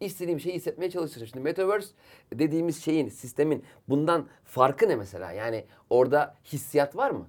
İstediğim 0.00 0.40
şeyi 0.40 0.54
hissetmeye 0.54 0.90
çalışırım. 0.90 1.26
Şimdi 1.26 1.44
Metaverse 1.44 1.88
dediğimiz 2.34 2.84
şeyin, 2.84 3.08
sistemin 3.08 3.64
bundan 3.88 4.26
farkı 4.44 4.88
ne 4.88 4.96
mesela? 4.96 5.32
Yani 5.32 5.64
orada 5.90 6.34
hissiyat 6.52 6.96
var 6.96 7.10
mı? 7.10 7.26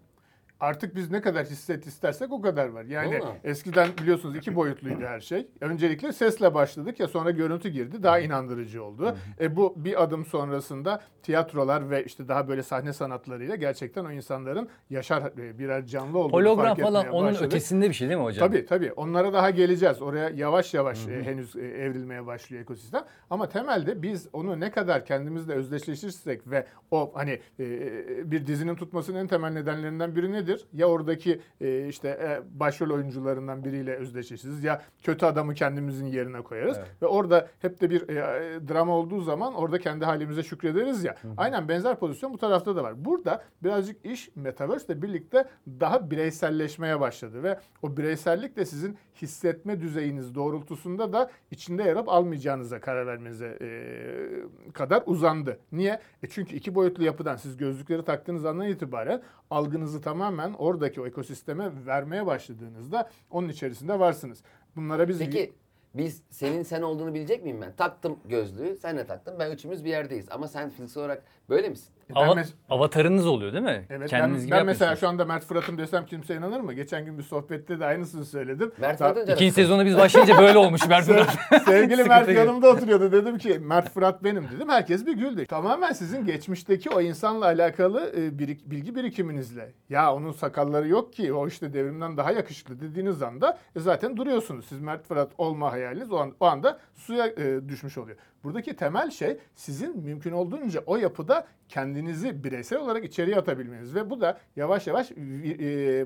Artık 0.61 0.95
biz 0.95 1.11
ne 1.11 1.21
kadar 1.21 1.45
hisset 1.45 1.87
istersek 1.87 2.31
o 2.31 2.41
kadar 2.41 2.67
var. 2.67 2.83
Yani 2.83 3.19
Vallahi. 3.19 3.37
eskiden 3.43 3.87
biliyorsunuz 4.01 4.35
iki 4.35 4.55
boyutluydu 4.55 5.05
her 5.05 5.19
şey. 5.19 5.47
Öncelikle 5.61 6.13
sesle 6.13 6.53
başladık 6.53 6.99
ya 6.99 7.07
sonra 7.07 7.31
görüntü 7.31 7.69
girdi. 7.69 8.03
Daha 8.03 8.19
inandırıcı 8.19 8.83
oldu. 8.83 9.15
E 9.39 9.55
bu 9.55 9.73
bir 9.77 10.03
adım 10.03 10.25
sonrasında 10.25 11.01
tiyatrolar 11.23 11.89
ve 11.89 12.03
işte 12.03 12.27
daha 12.27 12.47
böyle 12.47 12.63
sahne 12.63 12.93
sanatlarıyla 12.93 13.55
gerçekten 13.55 14.05
o 14.05 14.11
insanların 14.11 14.69
yaşar 14.89 15.21
e, 15.37 15.59
birer 15.59 15.85
canlı 15.85 16.17
olduğunu 16.17 16.41
Hologram 16.41 16.67
fark 16.67 16.79
falan 16.81 17.05
etmeye 17.05 17.17
onun 17.17 17.27
başladık. 17.29 17.47
ötesinde 17.47 17.89
bir 17.89 17.93
şey 17.93 18.09
değil 18.09 18.19
mi 18.19 18.25
hocam? 18.25 18.47
Tabii 18.47 18.65
tabii. 18.65 18.93
Onlara 18.93 19.33
daha 19.33 19.49
geleceğiz. 19.49 20.01
Oraya 20.01 20.29
yavaş 20.29 20.73
yavaş 20.73 21.07
e, 21.07 21.23
henüz 21.23 21.55
e, 21.55 21.59
evrilmeye 21.59 22.25
başlıyor 22.25 22.61
ekosistem. 22.63 23.03
Ama 23.29 23.49
temelde 23.49 24.01
biz 24.01 24.27
onu 24.33 24.59
ne 24.59 24.71
kadar 24.71 25.05
kendimizle 25.05 25.53
özdeşleşirsek 25.53 26.51
ve 26.51 26.65
o 26.91 27.11
hani 27.13 27.39
e, 27.59 28.31
bir 28.31 28.47
dizinin 28.47 28.75
tutmasının 28.75 29.17
en 29.17 29.27
temel 29.27 29.51
nedenlerinden 29.51 30.15
biri 30.15 30.31
nedir? 30.31 30.50
Ya 30.73 30.87
oradaki 30.87 31.41
e, 31.61 31.87
işte 31.87 32.09
e, 32.09 32.59
başrol 32.59 32.89
oyuncularından 32.89 33.63
biriyle 33.63 33.95
özdeşleşiriz 33.95 34.63
ya 34.63 34.81
kötü 35.03 35.25
adamı 35.25 35.53
kendimizin 35.53 36.05
yerine 36.05 36.41
koyarız 36.41 36.77
ve 37.01 37.05
orada 37.05 37.47
hep 37.59 37.81
de 37.81 37.89
bir 37.89 38.09
e, 38.09 38.67
drama 38.67 38.93
olduğu 38.95 39.21
zaman 39.21 39.53
orada 39.53 39.79
kendi 39.79 40.05
halimize 40.05 40.43
şükrederiz 40.43 41.03
ya. 41.03 41.15
Aynen 41.37 41.69
benzer 41.69 41.99
pozisyon 41.99 42.33
bu 42.33 42.37
tarafta 42.37 42.75
da 42.75 42.83
var. 42.83 43.05
Burada 43.05 43.43
birazcık 43.63 44.05
iş 44.05 44.29
metaverse 44.35 44.93
ile 44.93 45.01
birlikte 45.01 45.45
daha 45.79 46.11
bireyselleşmeye 46.11 46.99
başladı 46.99 47.43
ve 47.43 47.59
o 47.81 47.97
bireysellik 47.97 48.55
de 48.55 48.65
sizin 48.65 48.97
hissetme 49.21 49.81
düzeyiniz 49.81 50.35
doğrultusunda 50.35 51.13
da 51.13 51.31
içinde 51.51 51.83
yer 51.83 51.95
alıp 51.95 52.09
almayacağınıza 52.09 52.79
karar 52.79 53.07
vermenize 53.07 53.57
e, 53.61 54.71
kadar 54.73 55.03
uzandı. 55.05 55.59
Niye? 55.71 55.99
E 56.23 56.27
çünkü 56.27 56.55
iki 56.55 56.75
boyutlu 56.75 57.03
yapıdan 57.03 57.35
siz 57.35 57.57
gözlükleri 57.57 58.05
taktığınız 58.05 58.45
andan 58.45 58.67
itibaren 58.67 59.21
algınızı 59.49 60.01
tamamen 60.01 60.40
oradaki 60.49 61.01
o 61.01 61.07
ekosisteme 61.07 61.71
vermeye 61.85 62.25
başladığınızda 62.25 63.09
onun 63.31 63.49
içerisinde 63.49 63.99
varsınız. 63.99 64.43
Bunlara 64.75 65.07
biz 65.07 65.19
Peki 65.19 65.53
biz 65.93 66.21
senin 66.29 66.63
sen 66.63 66.81
olduğunu 66.81 67.13
bilecek 67.13 67.43
miyim 67.43 67.61
ben? 67.61 67.75
Taktım 67.75 68.19
gözlüğü, 68.25 68.75
sen 68.75 68.97
de 68.97 69.05
taktın. 69.05 69.35
Ben 69.39 69.51
üçümüz 69.51 69.85
bir 69.85 69.89
yerdeyiz. 69.89 70.25
Ama 70.31 70.47
sen 70.47 70.69
fiziksel 70.69 71.03
olarak 71.03 71.23
böyle 71.51 71.69
misin? 71.69 71.87
Ben 72.09 72.15
Ava- 72.21 72.33
mes- 72.41 72.49
avatarınız 72.69 73.27
oluyor 73.27 73.53
değil 73.53 73.63
mi? 73.63 73.85
Evet, 73.89 74.09
Kendiniz 74.09 74.39
ben, 74.41 74.45
gibi 74.45 74.55
ben 74.55 74.65
mesela 74.65 74.95
şu 74.95 75.07
anda 75.07 75.25
Mert 75.25 75.43
Fırat'ım 75.45 75.77
desem 75.77 76.05
kimse 76.05 76.35
inanır 76.35 76.59
mı? 76.59 76.73
Geçen 76.73 77.05
gün 77.05 77.17
bir 77.17 77.23
sohbette 77.23 77.79
de 77.79 77.85
aynısını 77.85 78.25
söyledim. 78.25 78.71
Mert 78.77 78.99
Daha- 78.99 79.09
Fırat'ın 79.09 79.25
canı 79.27 79.35
İkinci 79.35 79.53
sezonu 79.53 79.85
biz 79.85 79.97
başlayınca 79.97 80.37
böyle 80.37 80.57
olmuş 80.57 80.87
Mert 80.87 81.05
Fırat. 81.07 81.37
Sevgili 81.65 82.03
Mert 82.03 82.29
yanımda 82.29 82.69
oturuyordu. 82.69 83.11
Dedim 83.11 83.37
ki 83.37 83.59
Mert 83.59 83.89
Fırat 83.93 84.23
benim 84.23 84.47
dedim. 84.55 84.69
Herkes 84.69 85.05
bir 85.05 85.13
güldü. 85.13 85.45
Tamamen 85.45 85.93
sizin 85.93 86.25
geçmişteki 86.25 86.89
o 86.89 87.01
insanla 87.01 87.45
alakalı 87.45 88.11
e, 88.17 88.39
birik- 88.39 88.71
bilgi 88.71 88.95
birikiminizle. 88.95 89.71
Ya 89.89 90.13
onun 90.13 90.31
sakalları 90.31 90.87
yok 90.87 91.13
ki 91.13 91.33
o 91.33 91.47
işte 91.47 91.73
devrimden 91.73 92.17
daha 92.17 92.31
yakışıklı 92.31 92.79
dediğiniz 92.81 93.21
anda 93.21 93.57
e, 93.75 93.79
zaten 93.79 94.17
duruyorsunuz. 94.17 94.65
Siz 94.65 94.79
Mert 94.81 95.07
Fırat 95.07 95.31
olma 95.37 95.71
hayaliniz 95.71 96.11
o, 96.11 96.17
an, 96.17 96.33
o 96.39 96.45
anda 96.45 96.79
suya 96.95 97.27
e, 97.27 97.69
düşmüş 97.69 97.97
oluyor. 97.97 98.17
Buradaki 98.43 98.75
temel 98.75 99.11
şey 99.11 99.37
sizin 99.55 99.99
mümkün 99.99 100.31
olduğunca 100.31 100.83
o 100.85 100.97
yapıda 100.97 101.47
kendinizi 101.69 102.43
bireysel 102.43 102.79
olarak 102.79 103.05
içeriye 103.05 103.35
atabilmeniz 103.37 103.95
ve 103.95 104.09
bu 104.09 104.21
da 104.21 104.39
yavaş 104.55 104.87
yavaş 104.87 105.11
e, 105.11 105.15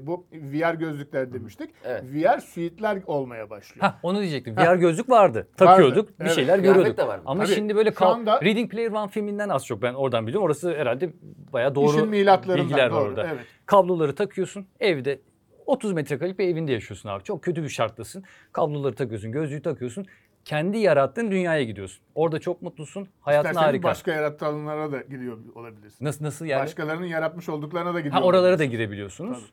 bu 0.07 0.25
VR 0.33 0.73
gözlükler 0.73 1.33
demiştik. 1.33 1.69
Evet. 1.83 2.03
VR 2.03 2.39
suite'ler 2.39 3.01
olmaya 3.05 3.49
başlıyor. 3.49 3.85
Hah 3.85 3.95
onu 4.03 4.19
diyecektim. 4.21 4.55
VR 4.57 4.75
gözlük 4.75 5.09
vardı. 5.09 5.47
Takıyorduk. 5.57 6.19
Bir 6.19 6.25
Evet. 6.25 6.35
şeyler 6.35 6.59
Kıyafet 6.59 6.75
görüyorduk. 6.79 6.97
de 7.03 7.07
vardı. 7.07 7.23
Ama 7.25 7.43
Tabii. 7.43 7.55
şimdi 7.55 7.75
böyle 7.75 7.91
kal- 7.91 8.11
anda- 8.13 8.41
Reading 8.41 8.71
Player 8.71 8.91
One 8.91 9.07
filminden 9.11 9.49
az 9.49 9.65
çok 9.65 9.81
ben 9.81 9.93
oradan 9.93 10.27
biliyorum. 10.27 10.45
Orası 10.45 10.75
herhalde 10.75 11.13
bayağı 11.53 11.75
doğru 11.75 12.11
bilgiler 12.11 12.89
var 12.89 12.91
doğru, 12.91 12.99
orada. 13.09 13.27
evet. 13.33 13.45
Kabloları 13.65 14.15
takıyorsun. 14.15 14.67
Evde 14.79 15.19
30 15.65 15.93
metrekarelik 15.93 16.39
bir 16.39 16.47
evinde 16.47 16.71
yaşıyorsun 16.71 17.09
abi. 17.09 17.23
Çok 17.23 17.43
kötü 17.43 17.63
bir 17.63 17.69
şarttasın. 17.69 18.23
Kabloları 18.51 18.95
takıyorsun, 18.95 19.31
gözlüğü 19.31 19.61
takıyorsun. 19.61 20.05
Kendi 20.45 20.77
yarattığın 20.77 21.31
dünyaya 21.31 21.63
gidiyorsun. 21.63 22.03
Orada 22.15 22.39
çok 22.39 22.61
mutlusun. 22.61 23.07
Hayatın 23.21 23.49
İsterseniz 23.49 23.67
harika. 23.67 23.87
başka 23.87 24.11
yaratılanlara 24.11 24.91
da 24.91 25.01
gidiyor 25.01 25.37
olabilirsiniz. 25.55 26.01
Nasıl 26.01 26.25
nasıl 26.25 26.45
yani? 26.45 26.61
Başkalarının 26.63 27.05
yaratmış 27.05 27.49
olduklarına 27.49 27.93
da 27.93 27.99
gidiyor. 27.99 28.13
ha 28.15 28.23
oralara 28.23 28.59
da 28.59 28.65
girebiliyorsunuz. 28.65 29.45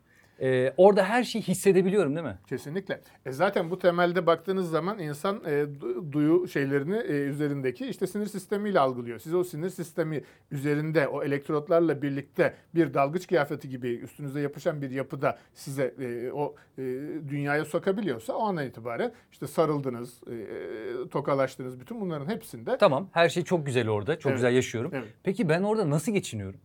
Ee, 0.42 0.72
orada 0.76 1.04
her 1.04 1.24
şeyi 1.24 1.42
hissedebiliyorum 1.42 2.16
değil 2.16 2.26
mi? 2.26 2.38
Kesinlikle. 2.48 3.00
E 3.26 3.32
zaten 3.32 3.70
bu 3.70 3.78
temelde 3.78 4.26
baktığınız 4.26 4.70
zaman 4.70 4.98
insan 4.98 5.36
e, 5.46 5.50
du- 5.50 6.12
duyu 6.12 6.48
şeylerini 6.48 6.96
e, 6.96 7.12
üzerindeki 7.12 7.86
işte 7.86 8.06
sinir 8.06 8.26
sistemiyle 8.26 8.80
algılıyor. 8.80 9.18
Siz 9.18 9.34
o 9.34 9.44
sinir 9.44 9.70
sistemi 9.70 10.22
üzerinde 10.50 11.08
o 11.08 11.22
elektrotlarla 11.22 12.02
birlikte 12.02 12.54
bir 12.74 12.94
dalgıç 12.94 13.26
kıyafeti 13.26 13.68
gibi 13.68 13.88
üstünüze 13.94 14.40
yapışan 14.40 14.82
bir 14.82 14.90
yapıda 14.90 15.38
size 15.54 15.94
e, 16.00 16.32
o 16.32 16.54
e, 16.78 16.82
dünyaya 17.28 17.64
sokabiliyorsa 17.64 18.32
o 18.34 18.42
andan 18.42 18.66
itibaren 18.66 19.12
işte 19.32 19.46
sarıldınız, 19.46 20.20
e, 20.28 21.08
tokalaştınız 21.08 21.80
bütün 21.80 22.00
bunların 22.00 22.26
hepsinde 22.28 22.76
Tamam 22.78 23.08
her 23.12 23.28
şey 23.28 23.44
çok 23.44 23.66
güzel 23.66 23.88
orada. 23.88 24.18
Çok 24.18 24.30
Evet. 24.30 24.38
güzel 24.38 24.54
yaşıyorum. 24.54 24.90
Evet. 24.94 25.08
Peki 25.22 25.48
ben 25.48 25.62
orada 25.62 25.90
nasıl 25.90 26.12
geçiniyorum? 26.12 26.60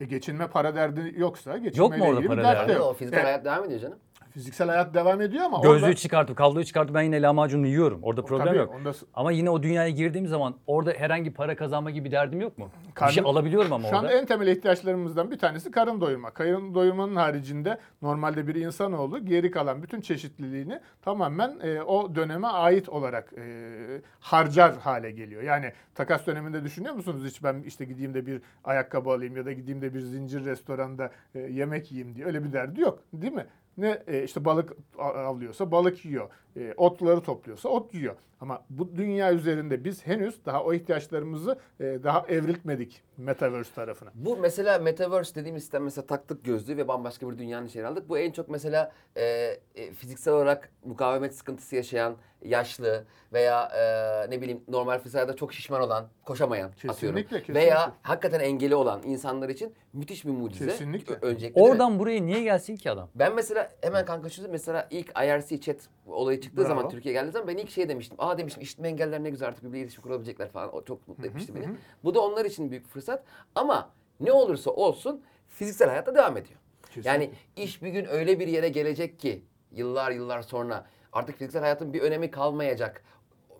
E, 0.00 0.04
geçinme 0.04 0.46
para 0.48 0.74
derdi 0.74 1.14
yoksa 1.16 1.58
geçinmeyle 1.58 2.02
orada 2.04 2.12
ilgili 2.20 2.30
bir 2.30 2.36
para 2.36 2.44
dert 2.44 2.58
derdi? 2.58 2.68
de 2.68 2.72
Abi 2.76 2.82
o 2.82 2.86
yok. 2.86 2.96
fiziksel 2.98 3.20
E, 3.20 3.24
hayat 3.24 3.44
devam 3.44 3.64
ediyor 3.64 3.80
canım. 3.80 3.98
Fiziksel 4.30 4.68
hayat 4.68 4.94
devam 4.94 5.20
ediyor 5.20 5.44
ama 5.44 5.58
Gözlüğü 5.62 5.84
orada... 5.84 5.94
çıkartıp 5.94 6.36
kabloyu 6.36 6.64
çıkartıp 6.64 6.94
ben 6.94 7.02
yine 7.02 7.22
lahmacunu 7.22 7.66
yiyorum. 7.66 7.98
Orada 8.02 8.24
problem 8.24 8.46
Tabii, 8.46 8.58
yok. 8.58 8.74
onda- 8.74 8.92
Ama 9.14 9.32
yine 9.32 9.50
o 9.50 9.62
dünyaya 9.62 9.88
girdiğim 9.90 10.26
zaman 10.26 10.54
orada 10.66 10.90
herhangi 10.92 11.32
para 11.34 11.56
kazanma 11.56 11.90
gibi 11.90 12.10
derdim 12.10 12.40
yok 12.40 12.58
mu? 12.58 12.68
bir 12.88 12.94
Karnım- 12.94 13.12
şey 13.14 13.24
alabiliyorum 13.26 13.72
ama 13.72 13.82
Şu 13.88 13.94
orada. 13.94 13.98
anda 13.98 14.12
en 14.12 14.26
temel 14.26 14.46
ihtiyaçlarımızdan 14.46 15.30
bir 15.30 15.38
tanesi 15.38 15.70
karın 15.70 16.00
doyurma. 16.00 16.30
Karın 16.30 16.74
doyurmanın 16.74 17.16
haricinde 17.16 17.78
normalde 18.02 18.46
bir 18.48 18.54
insanoğlu 18.54 19.24
geri 19.26 19.50
kalan 19.50 19.82
bütün 19.82 20.00
çeşitliliğini 20.00 20.80
tamamen 21.02 21.58
e, 21.62 21.82
o 21.82 22.14
döneme 22.14 22.46
ait 22.46 22.88
olarak 22.88 23.32
e, 23.32 23.42
harcar 24.20 24.76
hale 24.78 25.10
geliyor. 25.10 25.42
Yani 25.42 25.72
takas 25.94 26.26
döneminde 26.26 26.64
düşünüyor 26.64 26.94
musunuz 26.94 27.22
hiç 27.26 27.42
ben 27.44 27.62
işte 27.66 27.84
gideyim 27.84 28.14
de 28.14 28.26
bir 28.26 28.42
ayakkabı 28.64 29.10
alayım 29.10 29.36
ya 29.36 29.44
da 29.46 29.52
gideyim 29.52 29.82
de 29.82 29.94
bir 29.94 30.00
zincir 30.00 30.44
restoranda 30.44 31.10
e, 31.34 31.38
yemek 31.38 31.92
yiyeyim 31.92 32.14
diye 32.14 32.26
öyle 32.26 32.44
bir 32.44 32.52
derdi 32.52 32.80
yok 32.80 32.98
değil 33.12 33.32
mi? 33.32 33.46
Ne 33.80 34.02
e, 34.06 34.24
işte 34.24 34.44
balık 34.44 34.72
avlıyorsa 34.98 35.70
balık 35.70 36.04
yiyor. 36.04 36.30
E, 36.56 36.74
otları 36.76 37.20
topluyorsa 37.20 37.68
ot 37.68 37.94
yiyor. 37.94 38.16
Ama 38.40 38.64
bu 38.70 38.96
dünya 38.96 39.32
üzerinde 39.32 39.84
biz 39.84 40.06
henüz 40.06 40.44
daha 40.46 40.64
o 40.64 40.72
ihtiyaçlarımızı 40.72 41.58
e, 41.80 41.84
daha 41.84 42.26
evriltmedik 42.28 43.02
Metaverse 43.16 43.74
tarafına. 43.74 44.10
Bu 44.14 44.36
mesela 44.36 44.78
Metaverse 44.78 45.34
dediğimiz 45.34 45.62
sistem 45.62 45.84
mesela 45.84 46.06
taktık 46.06 46.44
gözlüğü 46.44 46.76
ve 46.76 46.88
bambaşka 46.88 47.30
bir 47.30 47.38
dünyanın 47.38 47.66
içine 47.66 47.86
aldık. 47.86 48.08
Bu 48.08 48.18
en 48.18 48.30
çok 48.30 48.48
mesela 48.48 48.92
e, 49.16 49.22
e, 49.74 49.92
fiziksel 49.92 50.34
olarak 50.34 50.72
mukavemet 50.84 51.34
sıkıntısı 51.34 51.76
yaşayan, 51.76 52.16
yaşlı 52.44 53.04
veya 53.32 53.64
e, 53.64 54.30
ne 54.30 54.40
bileyim 54.40 54.62
normal 54.68 55.00
hayatta 55.12 55.36
çok 55.36 55.52
şişman 55.52 55.80
olan, 55.80 56.08
koşamayan 56.24 56.70
Kesinlikle, 56.70 56.92
atıyorum. 56.92 57.22
kesinlikle. 57.22 57.54
Veya 57.54 57.92
hakikaten 58.02 58.40
engeli 58.40 58.74
olan 58.74 59.02
insanlar 59.04 59.48
için 59.48 59.74
müthiş 59.92 60.24
bir 60.24 60.30
mucize. 60.30 60.66
Kesinlikle. 60.66 61.14
Öncelikle? 61.22 61.62
Oradan 61.62 61.98
buraya 61.98 62.22
niye 62.22 62.42
gelsin 62.42 62.76
ki 62.76 62.90
adam? 62.90 63.08
Ben 63.14 63.34
mesela 63.34 63.70
hemen 63.80 64.04
kanka 64.04 64.28
şu 64.28 64.50
mesela 64.50 64.88
ilk 64.90 65.10
IRC 65.24 65.60
chat 65.60 65.76
olayı 66.06 66.39
çıktığı 66.40 66.60
Bravo. 66.60 66.68
zaman 66.68 66.88
Türkiye'ye 66.88 67.20
geldiği 67.20 67.32
zaman 67.32 67.48
ben 67.48 67.56
ilk 67.56 67.70
şey 67.70 67.88
demiştim. 67.88 68.16
Aa 68.20 68.38
demiştim 68.38 68.62
işitme 68.62 68.88
engeller 68.88 69.24
ne 69.24 69.30
güzel 69.30 69.48
artık 69.48 69.64
birbiriyle 69.64 69.82
iletişim 69.82 70.02
kurabilecekler 70.02 70.48
falan. 70.48 70.74
O 70.74 70.84
çok 70.84 71.08
mutlu 71.08 71.26
etmişti 71.26 71.54
beni. 71.54 71.68
Bu 72.04 72.14
da 72.14 72.20
onlar 72.20 72.44
için 72.44 72.70
büyük 72.70 72.86
fırsat. 72.88 73.24
Ama 73.54 73.90
ne 74.20 74.32
olursa 74.32 74.70
olsun 74.70 75.22
fiziksel 75.48 75.88
hayatta 75.88 76.14
devam 76.14 76.36
ediyor. 76.36 76.60
Kesinlikle. 76.86 77.10
Yani 77.10 77.30
iş 77.56 77.82
bir 77.82 77.88
gün 77.88 78.04
öyle 78.04 78.40
bir 78.40 78.48
yere 78.48 78.68
gelecek 78.68 79.18
ki 79.18 79.44
yıllar 79.72 80.10
yıllar 80.10 80.42
sonra 80.42 80.86
artık 81.12 81.36
fiziksel 81.36 81.62
hayatın 81.62 81.92
bir 81.92 82.00
önemi 82.00 82.30
kalmayacak. 82.30 83.02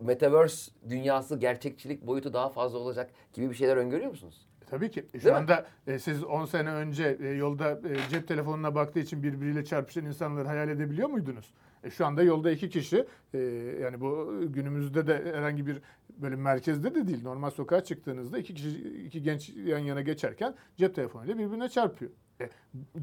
Metaverse 0.01 0.73
dünyası, 0.89 1.39
gerçekçilik 1.39 2.07
boyutu 2.07 2.33
daha 2.33 2.49
fazla 2.49 2.79
olacak 2.79 3.11
gibi 3.33 3.51
bir 3.51 3.55
şeyler 3.55 3.77
öngörüyor 3.77 4.11
musunuz? 4.11 4.47
Tabii 4.71 4.91
ki. 4.91 5.07
Şu 5.07 5.13
Değil 5.13 5.25
mi? 5.25 5.33
anda 5.33 5.67
e, 5.87 5.99
siz 5.99 6.25
10 6.25 6.45
sene 6.45 6.71
önce 6.71 7.19
e, 7.21 7.29
yolda 7.29 7.71
e, 7.71 8.11
cep 8.11 8.29
telefonuna 8.29 8.75
baktığı 8.75 8.99
için 9.01 9.23
birbiriyle 9.23 9.65
çarpışan 9.65 10.05
insanları 10.05 10.49
hayal 10.49 10.69
edebiliyor 10.69 11.09
muydunuz? 11.09 11.55
E, 11.85 11.91
şu 11.91 12.07
anda 12.07 12.23
yolda 12.23 12.51
iki 12.51 12.71
kişi 12.71 13.07
e, 13.35 13.39
yani 13.83 14.01
bu 14.01 14.41
günümüzde 14.49 15.07
de 15.07 15.25
herhangi 15.35 15.67
bir 15.67 15.79
böyle 16.09 16.37
merkezde 16.37 16.95
de 16.95 17.09
değil 17.09 17.23
normal 17.23 17.51
sokağa 17.51 17.85
çıktığınızda 17.85 18.39
iki 18.39 18.55
kişi 18.55 19.03
iki 19.07 19.23
genç 19.23 19.49
yan 19.49 19.79
yana 19.79 20.01
geçerken 20.01 20.55
cep 20.77 20.95
telefonuyla 20.95 21.39
birbirine 21.39 21.69
çarpıyor. 21.69 22.11
E, 22.41 22.49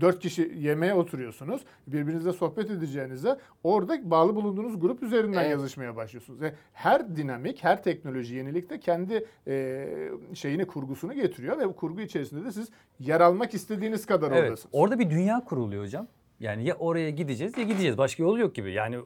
dört 0.02 0.20
kişi 0.20 0.54
yemeğe 0.58 0.94
oturuyorsunuz. 0.94 1.62
Birbirinizle 1.88 2.34
sohbet 2.34 2.72
edeceğinize 2.72 3.40
orada 3.64 4.12
bağlı 4.12 4.36
bulunduğunuz 4.36 4.80
grup 4.80 5.04
üzerinden 5.04 5.42
Evet. 5.42 5.52
yazışmaya 5.52 5.96
başlıyorsunuz. 5.96 6.42
E, 6.44 6.56
her 6.74 7.16
dinamik, 7.16 7.64
her 7.64 7.84
teknoloji 7.84 8.36
yenilik 8.36 8.70
de 8.70 8.80
kendi 8.80 9.26
e, 9.48 9.88
şeyini, 10.34 10.68
kurgusunu 10.68 11.14
getiriyor 11.14 11.58
ve 11.58 11.70
bu 11.70 11.76
kurgu 11.76 12.02
içerisinde 12.02 12.46
de 12.46 12.52
siz 12.52 12.70
yer 13.00 13.22
almak 13.22 13.54
istediğiniz 13.54 14.06
kadar 14.06 14.32
Evet. 14.32 14.44
oradasınız. 14.44 14.70
Orada 14.72 15.00
bir 15.00 15.10
dünya 15.10 15.44
kuruluyor 15.46 15.84
hocam. 15.84 16.08
Yani 16.40 16.66
ya 16.66 16.76
oraya 16.76 17.10
gideceğiz 17.10 17.58
ya 17.58 17.64
gideceğiz. 17.64 17.98
Başka 17.98 18.24
yolu 18.24 18.40
yok 18.40 18.56
gibi. 18.56 18.72
Yani 18.74 19.00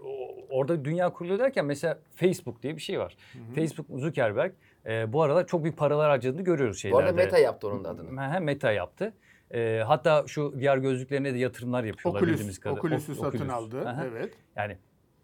orada 0.50 0.86
dünya 0.86 1.10
kuruluyor 1.14 1.40
derken 1.40 1.66
mesela 1.66 2.00
Facebook 2.16 2.64
diye 2.64 2.76
bir 2.76 2.82
şey 2.82 3.00
var. 3.00 3.18
Facebook 3.56 3.88
Zuckerberg 4.00 4.52
e, 4.86 5.14
bu 5.14 5.22
aralar 5.22 5.48
çok 5.48 5.64
büyük 5.64 5.78
paralar 5.78 6.10
harcadığını 6.10 6.42
görüyoruz 6.42 6.76
Bu 6.76 6.80
şeylerde. 6.80 7.04
arada 7.04 7.14
Meta 7.14 7.38
yaptı 7.38 7.68
onun 7.68 7.84
da 7.84 7.90
adını. 7.90 8.22
Hem 8.22 8.44
Meta 8.44 8.72
yaptı. 8.72 9.14
Ee, 9.54 9.82
hatta 9.88 10.24
şu 10.28 10.52
VR 10.56 10.78
gözlüklerine 10.78 11.34
de 11.34 11.38
yatırımlar 11.38 11.84
yapıyorlar 11.84 12.22
bildiğimiz 12.22 12.44
Oculus, 12.46 12.60
kadarıyla. 12.60 12.98
Oculus'u 12.98 13.12
Ok- 13.12 13.26
satın 13.34 13.38
Oculus. 13.50 13.54
aldı. 13.54 13.88
Aha. 13.90 14.06
Evet. 14.12 14.34
Yani 14.56 14.78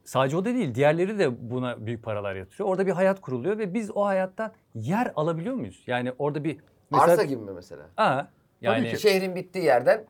sadece 0.03 0.37
o 0.37 0.41
da 0.45 0.53
değil, 0.53 0.75
diğerleri 0.75 1.19
de 1.19 1.49
buna 1.51 1.85
büyük 1.85 2.03
paralar 2.03 2.35
yatırıyor. 2.35 2.69
Orada 2.69 2.85
bir 2.87 2.91
hayat 2.91 3.21
kuruluyor 3.21 3.57
ve 3.57 3.73
biz 3.73 3.91
o 3.97 4.05
hayatta 4.05 4.53
yer 4.75 5.11
alabiliyor 5.15 5.55
muyuz? 5.55 5.83
Yani 5.87 6.13
orada 6.17 6.43
bir 6.43 6.57
Arsa 6.91 7.23
gibi 7.23 7.41
mi 7.41 7.51
mesela? 7.55 7.89
Aa, 7.97 8.23
yani 8.61 8.89
ki. 8.89 8.99
Şehrin 9.01 9.35
bittiği 9.35 9.65
yerden 9.65 10.05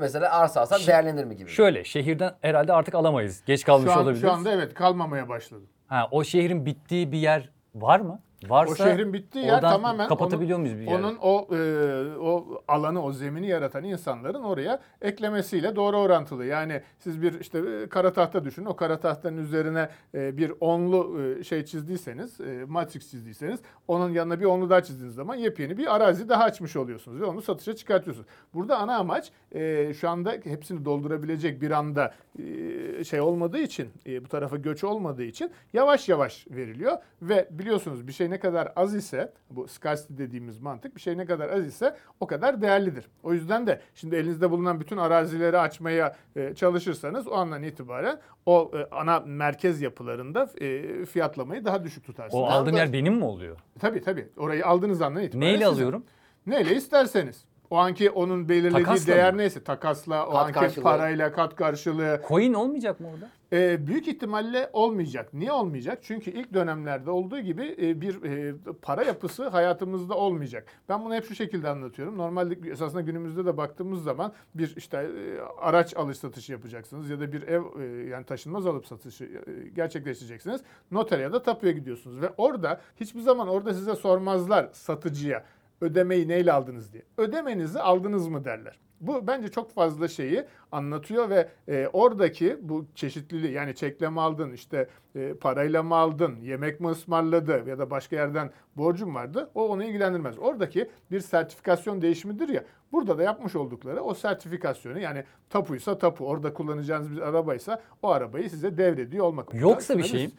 mesela 0.00 0.30
arsa 0.32 0.60
alsan 0.60 0.80
değerlenir 0.86 1.24
mi 1.24 1.36
gibi? 1.36 1.50
şöyle 1.50 1.84
şehirden 1.84 2.32
herhalde 2.40 2.72
artık 2.72 2.94
alamayız. 2.94 3.44
Geç 3.46 3.64
kalmış 3.64 3.86
Şu, 3.86 3.92
an, 3.92 3.98
olabiliriz. 3.98 4.20
şu 4.22 4.32
anda 4.32 4.52
evet 4.52 4.74
kalmamaya 4.74 5.28
başladı. 5.28 5.62
Ha, 5.86 6.08
o 6.10 6.24
şehrin 6.24 6.66
bittiği 6.66 7.12
bir 7.12 7.18
yer 7.18 7.50
var 7.74 8.00
mı? 8.00 8.20
Varsa 8.48 8.72
O 8.72 8.76
şehrin 8.76 9.12
bittiği 9.12 9.44
yer 9.44 9.60
tamamen 9.60 10.08
kapatabiliyor 10.08 10.58
onun, 10.58 10.68
muyuz 10.68 10.80
bir 10.80 10.90
yeri? 10.90 11.04
Onun 11.04 11.16
o 11.20 11.48
e, 11.54 12.18
o 12.18 12.62
alanı, 12.68 13.04
o 13.04 13.12
zemini 13.12 13.46
yaratan 13.46 13.84
insanların 13.84 14.42
oraya 14.42 14.80
eklemesiyle 15.02 15.76
doğru 15.76 15.96
orantılı. 15.96 16.44
Yani 16.44 16.82
siz 16.98 17.22
bir 17.22 17.40
işte 17.40 17.58
e, 17.58 17.88
kara 17.88 18.12
tahta 18.12 18.44
düşünün. 18.44 18.66
O 18.66 18.76
kara 18.76 19.00
tahtanın 19.00 19.36
üzerine 19.36 19.88
e, 20.14 20.36
bir 20.36 20.52
onlu 20.60 21.20
e, 21.22 21.44
şey 21.44 21.64
çizdiyseniz, 21.64 22.40
e, 22.40 22.64
matrix 22.68 23.10
çizdiyseniz 23.10 23.60
onun 23.88 24.10
yanına 24.10 24.40
bir 24.40 24.44
onlu 24.44 24.70
daha 24.70 24.82
çizdiğiniz 24.82 25.14
zaman 25.14 25.34
yepyeni 25.34 25.78
bir 25.78 25.94
arazi 25.94 26.28
daha 26.28 26.44
açmış 26.44 26.76
oluyorsunuz 26.76 27.20
ve 27.20 27.24
onu 27.24 27.42
satışa 27.42 27.76
çıkartıyorsunuz. 27.76 28.28
Burada 28.54 28.78
ana 28.78 28.96
amaç 28.96 29.30
e, 29.52 29.94
şu 29.94 30.08
anda 30.08 30.36
hepsini 30.44 30.84
doldurabilecek 30.84 31.62
bir 31.62 31.70
anda 31.70 32.14
e, 32.38 33.04
şey 33.04 33.20
olmadığı 33.20 33.58
için, 33.58 33.88
e, 34.06 34.24
bu 34.24 34.28
tarafa 34.28 34.56
göç 34.56 34.84
olmadığı 34.84 35.24
için 35.24 35.50
yavaş 35.72 36.08
yavaş 36.08 36.46
veriliyor 36.50 36.98
ve 37.22 37.48
biliyorsunuz 37.50 38.08
bir 38.08 38.12
şey 38.12 38.29
ne 38.30 38.38
kadar 38.40 38.72
az 38.76 38.94
ise 38.94 39.32
bu 39.50 39.68
scarcity 39.68 40.14
dediğimiz 40.18 40.60
mantık 40.60 40.96
bir 40.96 41.00
şey 41.00 41.16
ne 41.18 41.26
kadar 41.26 41.48
az 41.48 41.66
ise 41.66 41.96
o 42.20 42.26
kadar 42.26 42.62
değerlidir. 42.62 43.04
O 43.22 43.32
yüzden 43.32 43.66
de 43.66 43.80
şimdi 43.94 44.16
elinizde 44.16 44.50
bulunan 44.50 44.80
bütün 44.80 44.96
arazileri 44.96 45.58
açmaya 45.58 46.16
e, 46.36 46.54
çalışırsanız 46.54 47.28
o 47.28 47.32
andan 47.34 47.62
itibaren 47.62 48.18
o 48.46 48.70
e, 48.74 48.94
ana 48.94 49.20
merkez 49.20 49.82
yapılarında 49.82 50.48
e, 50.60 51.04
fiyatlamayı 51.06 51.64
daha 51.64 51.84
düşük 51.84 52.04
tutarsınız. 52.04 52.42
o 52.42 52.46
da- 52.74 52.78
yer 52.78 52.92
benim 52.92 53.14
mi 53.14 53.24
oluyor? 53.24 53.56
Tabii 53.78 54.00
tabii. 54.02 54.28
Orayı 54.36 54.66
aldığınız 54.66 55.02
andan 55.02 55.22
itibaren 55.22 55.48
Neyle 55.48 55.58
sizin. 55.64 55.72
alıyorum? 55.74 56.04
Neyle 56.46 56.74
isterseniz. 56.76 57.44
O 57.70 57.76
anki 57.76 58.10
onun 58.10 58.48
belirlediği 58.48 58.84
Takasla 58.84 59.06
değer 59.14 59.32
mı? 59.32 59.38
neyse 59.38 59.64
takasla, 59.64 60.26
o 60.26 60.32
Kat 60.32 60.46
anki 60.46 60.52
karşılığı. 60.54 60.82
parayla, 60.82 61.32
kat 61.32 61.56
karşılığı, 61.56 62.20
Coin 62.28 62.54
olmayacak 62.54 63.00
mı 63.00 63.08
orada? 63.14 63.28
ee, 63.52 63.86
büyük 63.86 64.08
ihtimalle 64.08 64.70
olmayacak. 64.72 65.34
Niye 65.34 65.52
olmayacak? 65.52 65.98
Çünkü 66.02 66.30
ilk 66.30 66.54
dönemlerde 66.54 67.10
olduğu 67.10 67.40
gibi 67.40 67.76
e, 67.82 68.00
bir 68.00 68.22
e, 68.22 68.54
para 68.82 69.02
yapısı 69.02 69.48
hayatımızda 69.48 70.14
olmayacak. 70.14 70.66
Ben 70.88 71.04
bunu 71.04 71.14
hep 71.14 71.24
şu 71.24 71.34
şekilde 71.34 71.68
anlatıyorum. 71.68 72.18
Normalde 72.18 72.70
esasında 72.70 73.00
günümüzde 73.00 73.44
de 73.46 73.56
baktığımız 73.56 74.02
zaman 74.02 74.32
bir 74.54 74.74
işte 74.76 74.96
e, 74.98 75.40
araç 75.60 75.96
alış 75.96 76.18
satışı 76.18 76.52
yapacaksınız 76.52 77.10
ya 77.10 77.20
da 77.20 77.32
bir 77.32 77.42
ev 77.42 77.62
e, 77.80 78.08
yani 78.08 78.24
taşınmaz 78.26 78.66
alıp 78.66 78.86
satışı 78.86 79.24
e, 79.24 79.68
gerçekleştireceksiniz. 79.68 80.60
Notere 80.90 81.22
ya 81.22 81.32
da 81.32 81.42
tapuya 81.42 81.72
gidiyorsunuz 81.72 82.22
ve 82.22 82.30
orada 82.36 82.80
hiçbir 83.00 83.20
zaman 83.20 83.48
orada 83.48 83.74
size 83.74 83.94
sormazlar 83.94 84.68
satıcıya 84.72 85.44
ödemeyi 85.80 86.28
neyle 86.28 86.52
aldınız 86.52 86.92
diye. 86.92 87.02
Ödemenizi 87.18 87.80
aldınız 87.80 88.28
mı 88.28 88.44
derler. 88.44 88.78
Bu 89.00 89.26
bence 89.26 89.48
çok 89.48 89.74
fazla 89.74 90.08
şeyi 90.08 90.44
anlatıyor 90.72 91.30
ve 91.30 91.48
e, 91.68 91.88
oradaki 91.92 92.58
bu 92.62 92.86
çeşitliliği 92.94 93.52
yani 93.52 93.74
çekle 93.74 94.08
mi 94.08 94.20
aldın 94.20 94.52
işte 94.52 94.88
e, 95.14 95.34
parayla 95.34 95.82
mı 95.82 95.94
aldın 95.94 96.36
yemek 96.40 96.80
mi 96.80 96.88
ısmarladı 96.88 97.68
ya 97.68 97.78
da 97.78 97.90
başka 97.90 98.16
yerden 98.16 98.50
borcum 98.76 99.14
vardı 99.14 99.50
o 99.54 99.68
onu 99.68 99.84
ilgilendirmez. 99.84 100.38
Oradaki 100.38 100.90
bir 101.10 101.20
sertifikasyon 101.20 102.02
değişimidir 102.02 102.48
ya 102.48 102.64
burada 102.92 103.18
da 103.18 103.22
yapmış 103.22 103.56
oldukları 103.56 104.02
o 104.02 104.14
sertifikasyonu 104.14 104.98
yani 104.98 105.24
tapuysa 105.50 105.98
tapu 105.98 106.26
orada 106.26 106.54
kullanacağınız 106.54 107.12
bir 107.12 107.20
arabaysa 107.20 107.82
o 108.02 108.08
arabayı 108.08 108.50
size 108.50 108.76
devrediyor 108.76 109.24
olmak. 109.24 109.54
Yoksa 109.54 109.98
bir 109.98 110.04
şeyim. 110.04 110.32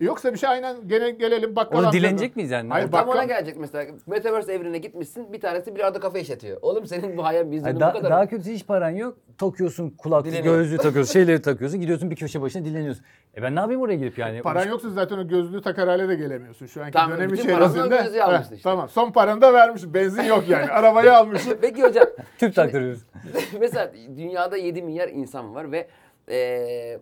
Yoksa 0.00 0.32
bir 0.32 0.38
şey 0.38 0.48
aynen 0.48 0.76
gene 0.88 1.10
gelelim 1.10 1.56
bakkal 1.56 1.78
Onu 1.84 1.92
dilenecek 1.92 2.36
miyiz 2.36 2.50
yani? 2.50 2.68
Hayır, 2.70 2.90
Tam 2.90 3.08
ona 3.08 3.24
gelecek 3.24 3.56
mesela. 3.56 3.92
Metaverse 4.06 4.52
evrene 4.52 4.78
gitmişsin 4.78 5.32
bir 5.32 5.40
tanesi 5.40 5.74
bir 5.76 5.80
arada 5.80 6.00
kafe 6.00 6.20
işletiyor. 6.20 6.58
Oğlum 6.62 6.86
senin 6.86 7.16
bu 7.16 7.24
hayal 7.24 7.50
vizyonun 7.50 7.62
Hayır, 7.64 7.76
bu 7.76 7.80
daha, 7.80 7.92
kadar. 7.92 8.10
daha 8.10 8.26
kötüsü 8.26 8.52
hiç 8.52 8.66
paran 8.66 8.90
yok. 8.90 9.18
Takıyorsun 9.38 9.90
kulaklık, 9.90 10.32
Dileniyor. 10.32 10.54
gözlüğü 10.54 10.76
takıyorsun, 10.76 11.12
şeyleri 11.12 11.42
takıyorsun. 11.42 11.80
Gidiyorsun 11.80 12.10
bir 12.10 12.16
köşe 12.16 12.40
başına 12.40 12.64
dileniyorsun. 12.64 13.04
E 13.36 13.42
ben 13.42 13.56
ne 13.56 13.60
yapayım 13.60 13.80
oraya 13.80 13.96
gidip 13.96 14.18
yani? 14.18 14.42
Paran 14.42 14.68
yoksa 14.68 14.90
zaten 14.90 15.18
o 15.18 15.28
gözlüğü 15.28 15.62
takar 15.62 15.88
hale 15.88 16.08
de 16.08 16.14
gelemiyorsun 16.14 16.66
şu 16.66 16.80
anki 16.82 16.92
Tamam, 16.92 17.18
dönem 17.18 17.30
bütün 17.30 17.54
parasını 17.54 17.86
içerisinde. 17.86 18.22
Heh, 18.22 18.42
işte. 18.42 18.56
Tamam 18.62 18.88
son 18.88 19.10
paranı 19.12 19.40
da 19.40 19.52
vermişsin. 19.52 19.94
Benzin 19.94 20.22
yok 20.22 20.44
yani. 20.48 20.64
Arabayı 20.70 21.16
almışsın. 21.16 21.58
Peki 21.60 21.82
hocam. 21.82 22.06
Tüp 22.38 22.54
taktırıyoruz. 22.54 23.00
mesela 23.60 23.92
dünyada 24.16 24.56
7 24.56 24.82
milyar 24.82 25.08
insan 25.08 25.54
var 25.54 25.72
ve 25.72 25.88
eee, 26.28 26.98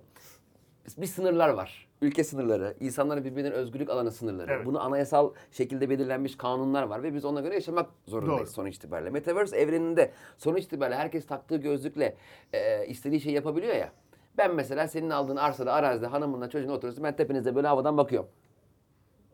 bir 0.99 1.07
sınırlar 1.07 1.49
var. 1.49 1.89
Ülke 2.03 2.25
sınırları, 2.25 2.75
insanların 2.81 3.25
birbirinden 3.25 3.53
özgürlük 3.53 3.91
alanı 3.91 4.11
sınırları. 4.13 4.53
Evet. 4.53 4.67
Bunu 4.67 4.81
anayasal 4.81 5.33
şekilde 5.53 5.91
belirlenmiş 5.91 6.37
kanunlar 6.37 6.83
var 6.83 7.03
ve 7.03 7.15
biz 7.15 7.25
ona 7.25 7.41
göre 7.41 7.55
yaşamak 7.55 7.91
zorundayız 8.07 8.41
Doğru. 8.41 8.47
sonuç 8.55 8.77
itibariyle. 8.77 9.11
Metaverse 9.11 9.57
evreninde 9.57 10.13
sonuç 10.39 10.65
itibariyle 10.65 10.97
herkes 10.97 11.27
taktığı 11.27 11.57
gözlükle 11.57 12.17
eee, 12.55 12.87
istediği 12.89 13.21
şeyi 13.21 13.35
yapabiliyor 13.35 13.75
ya. 13.75 13.93
Ben 14.39 14.55
mesela 14.55 14.89
senin 14.89 15.11
aldığın 15.11 15.37
arsada, 15.37 15.73
arazide 15.73 16.07
hanımınla 16.07 16.51
çocuğunla 16.51 16.73
oturuyorsun. 16.73 17.05
Ben 17.05 17.17
tepenizde 17.17 17.55
böyle 17.57 17.67
havadan 17.67 17.97
bakıyorum. 17.97 18.29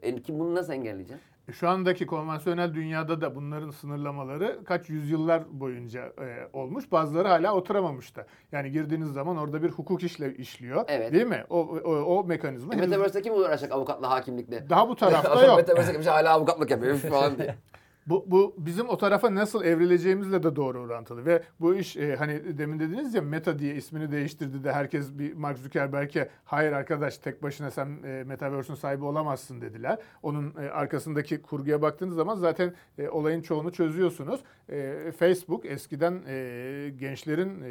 E, 0.03 0.23
kim 0.23 0.39
bunu 0.39 0.55
nasıl 0.55 0.73
engelleyeceğim? 0.73 1.23
Şu 1.53 1.69
andaki 1.69 2.07
konvansiyonel 2.07 2.75
dünyada 2.75 3.21
da 3.21 3.35
bunların 3.35 3.71
sınırlamaları 3.71 4.65
kaç 4.65 4.89
yüzyıllar 4.89 5.43
boyunca 5.61 6.01
e, 6.05 6.49
olmuş. 6.53 6.93
Bazıları 6.93 7.29
hala 7.29 7.55
oturamamış 7.55 8.17
da. 8.17 8.27
Yani 8.53 8.71
girdiğiniz 8.71 9.13
zaman 9.13 9.37
orada 9.37 9.63
bir 9.63 9.71
hukuk 9.71 10.03
işle 10.03 10.35
işliyor. 10.35 10.85
Evet. 10.89 11.13
Değil 11.13 11.27
mi? 11.27 11.45
O, 11.51 11.59
o, 11.59 11.93
o 11.93 12.25
mekanizma. 12.25 12.75
E, 12.75 12.77
henüz 12.77 12.89
Metaverse'de 12.89 13.23
kim 13.23 13.35
uğraşacak 13.35 13.73
avukatla, 13.73 14.11
hakimlikle? 14.11 14.71
daha 14.71 14.89
bu 14.89 14.97
tarafta 14.97 15.45
yok. 15.47 15.57
Metaverse'de 15.57 15.93
kimse 15.93 16.11
hala 16.11 16.33
avukatlık 16.33 16.71
yapıyor 16.71 16.97
falan 16.97 17.39
diye. 17.39 17.55
Bu, 18.11 18.25
bu 18.27 18.55
bizim 18.59 18.89
o 18.89 18.99
tarafa 18.99 19.35
nasıl 19.35 19.65
evrileceğimizle 19.65 20.43
de 20.43 20.57
doğru 20.57 20.81
orantılı 20.81 21.27
ve 21.27 21.43
bu 21.61 21.75
iş 21.75 21.97
e, 21.97 22.17
hani 22.17 22.59
demin 22.59 22.81
dediniz 22.81 23.15
ya 23.15 23.23
Meta 23.23 23.59
diye 23.59 23.75
ismini 23.75 24.13
değiştirdi 24.13 24.65
de 24.65 24.73
herkes 24.73 25.19
bir 25.19 25.33
Mark 25.35 25.59
Zuckerberg'e 25.59 26.29
hayır 26.45 26.73
arkadaş 26.73 27.19
tek 27.19 27.43
başına 27.43 27.71
sen 27.71 27.89
e, 28.05 28.25
Metaverse'ün 28.27 28.77
sahibi 28.77 29.05
olamazsın 29.05 29.61
dediler. 29.61 29.99
Onun 30.23 30.55
e, 30.63 30.69
arkasındaki 30.71 31.43
kurguya 31.43 31.83
baktığınız 31.83 32.15
zaman 32.15 32.37
zaten 32.37 32.75
e, 32.99 33.09
olayın 33.09 33.43
çoğunu 33.43 33.73
çözüyorsunuz. 33.73 34.41
E, 34.73 34.95
Facebook 35.19 35.67
eskiden 35.67 36.21
e, 36.29 36.91
gençlerin 36.99 37.63
e, 37.63 37.69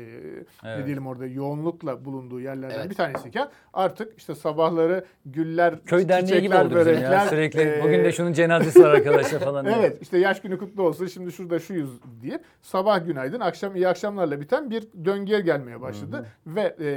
ne 0.63 0.69
Evet. 0.73 0.86
diyelim 0.86 1.08
orada 1.08 1.25
yoğunlukla 1.25 2.06
bulunduğu 2.06 2.39
yerlerden 2.39 2.75
Evet. 2.80 2.89
bir 2.89 2.95
tanesiyken 2.95 3.49
artık 3.73 4.17
işte 4.17 4.36
sabahları 4.36 5.06
güller, 5.25 5.84
Köy 5.86 6.10
derneği 6.10 6.41
gibi 6.41 6.56
oldu 6.56 6.63
ya. 6.63 6.86
börekler, 6.86 7.28
Sürekli 7.28 7.62
e, 7.62 7.84
bugün 7.84 8.04
de 8.04 8.12
şunun 8.12 8.34
cenazesi 8.34 8.84
var 8.84 8.89
arkadaşlar 8.89 9.39
falan. 9.39 9.65
diye. 9.65 9.75
Evet 9.80 9.97
işte 10.02 10.17
yaş 10.30 10.42
günü 10.42 10.58
kutlu 10.58 10.84
olsun 10.84 11.08
şimdi 11.08 11.32
şurada 11.32 11.60
şuyuz 11.60 12.00
deyip 12.22 12.42
sabah 12.62 13.06
günaydın 13.06 13.39
akşam 13.39 13.76
iyi 13.76 13.88
akşamlarla 13.88 14.42
biten 14.42 14.70
bir 14.70 14.88
döngüye 15.06 15.39
gelmeye 15.39 15.82
başladı. 15.82 16.26
Ve 16.48 16.76
e, 16.80 16.89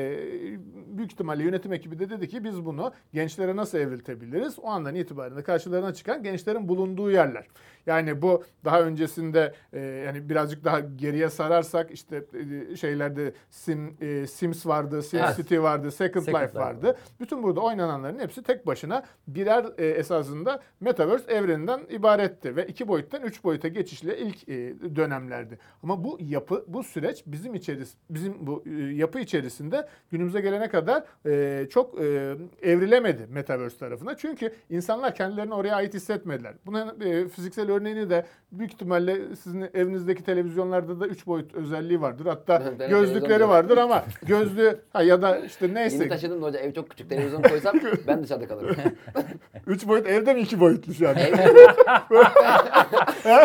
büyük 0.99 1.13
ihtimalle 1.13 1.43
yönetim 1.45 1.73
ekibi 1.73 1.99
de 1.99 2.11
dedi 2.11 2.29
ki 2.29 2.45
biz 2.45 2.65
bunu 2.65 2.93
gençlere 3.13 3.57
nasıl 3.57 3.79
evriltebiliriz? 3.79 4.59
O 4.59 4.69
andan 4.69 4.95
itibaren 4.95 5.37
de 5.37 5.43
karşılarına 5.43 5.95
çıkan 5.95 6.23
gençlerin 6.23 6.69
bulunduğu 6.69 7.11
yerler. 7.11 7.47
Yani 7.87 8.23
bu 8.23 8.45
daha 8.65 8.83
öncesinde 8.83 9.55
e, 9.73 9.81
yani 9.81 10.29
birazcık 10.29 10.65
daha 10.65 10.81
geriye 10.81 11.31
sararsak 11.31 11.91
işte 11.91 12.25
e, 12.71 12.77
şeylerde 12.77 13.33
Sim, 13.51 13.97
e, 14.01 14.27
Sims 14.27 14.67
vardı, 14.67 15.03
Sim 15.03 15.21
Evet. 15.25 15.37
City 15.37 15.59
vardı, 15.59 15.91
Second, 15.91 16.25
Second 16.25 16.43
Life 16.43 16.49
Life 16.49 16.59
vardı. 16.59 16.97
Bütün 17.21 17.43
burada 17.43 17.61
oynananların 17.61 18.19
hepsi 18.19 18.43
tek 18.43 18.67
başına 18.67 19.03
birer 19.29 19.67
e, 19.79 19.87
esasında 19.87 20.63
Metaverse 20.81 21.33
evreninden 21.33 21.81
ibaretti 21.91 22.57
ve 22.57 22.67
iki 22.67 22.89
boyuttan 22.89 23.22
üç 23.23 23.45
boyuta 23.45 23.69
geçişle 23.69 24.19
ilk 24.19 24.49
e, 24.49 24.75
dönemlerdi. 24.97 25.59
Ama 25.83 26.05
bu 26.05 26.19
yapı, 26.21 26.65
bu 26.69 26.83
süreç 26.83 27.23
bizim 27.27 27.55
içeris 27.55 27.95
bizim 28.11 28.47
bu 28.47 28.65
e, 28.67 28.71
yapı 28.95 29.19
içerisinde 29.21 29.89
günümüze 30.11 30.41
gelene 30.41 30.69
kadar 30.69 31.05
e, 31.27 31.67
çok 31.69 32.01
e, 32.01 32.35
evrilemedi 32.63 33.27
Metaverse 33.31 33.79
tarafına. 33.79 34.17
Çünkü 34.17 34.53
insanlar 34.71 35.15
kendilerini 35.15 35.55
oraya 35.55 35.75
ait 35.75 35.95
hissetmediler. 35.95 36.55
Bunun 36.67 37.01
e, 37.01 37.29
fiziksel 37.29 37.71
örneğini 37.71 38.11
de 38.11 38.27
büyük 38.53 38.73
ihtimalle 38.73 39.37
sizin 39.37 39.63
evinizdeki 39.75 40.25
televizyonlarda 40.25 41.01
da 41.01 41.07
üç 41.07 41.27
boyut 41.27 41.55
özelliği 41.55 42.01
vardır. 42.01 42.27
Hatta 42.27 42.63
Ben 42.79 42.91
gözlükleri 42.91 43.49
vardır 43.49 43.77
ama 43.77 44.05
gözlüğü 44.27 44.81
ha 44.93 45.03
ya 45.03 45.23
da 45.23 45.39
işte 45.39 45.75
neyse. 45.75 45.97
Yeni 45.97 46.09
taşıdım 46.09 46.43
da 46.43 46.47
hoca 46.47 46.59
ev 46.59 46.73
çok 46.73 46.91
küçük. 46.91 47.11
Televizyon 47.11 47.43
koysam 47.43 47.75
ben 48.07 48.23
dışarıda 48.23 48.49
kalırım. 48.49 48.77
Üç 49.67 49.89
boyut 49.89 50.07
evde 50.07 50.35
mi 50.35 50.41
iki 50.41 50.61
boyutlu 50.61 50.95
şu 50.95 51.09
an? 51.09 51.17
Ev- 51.17 51.33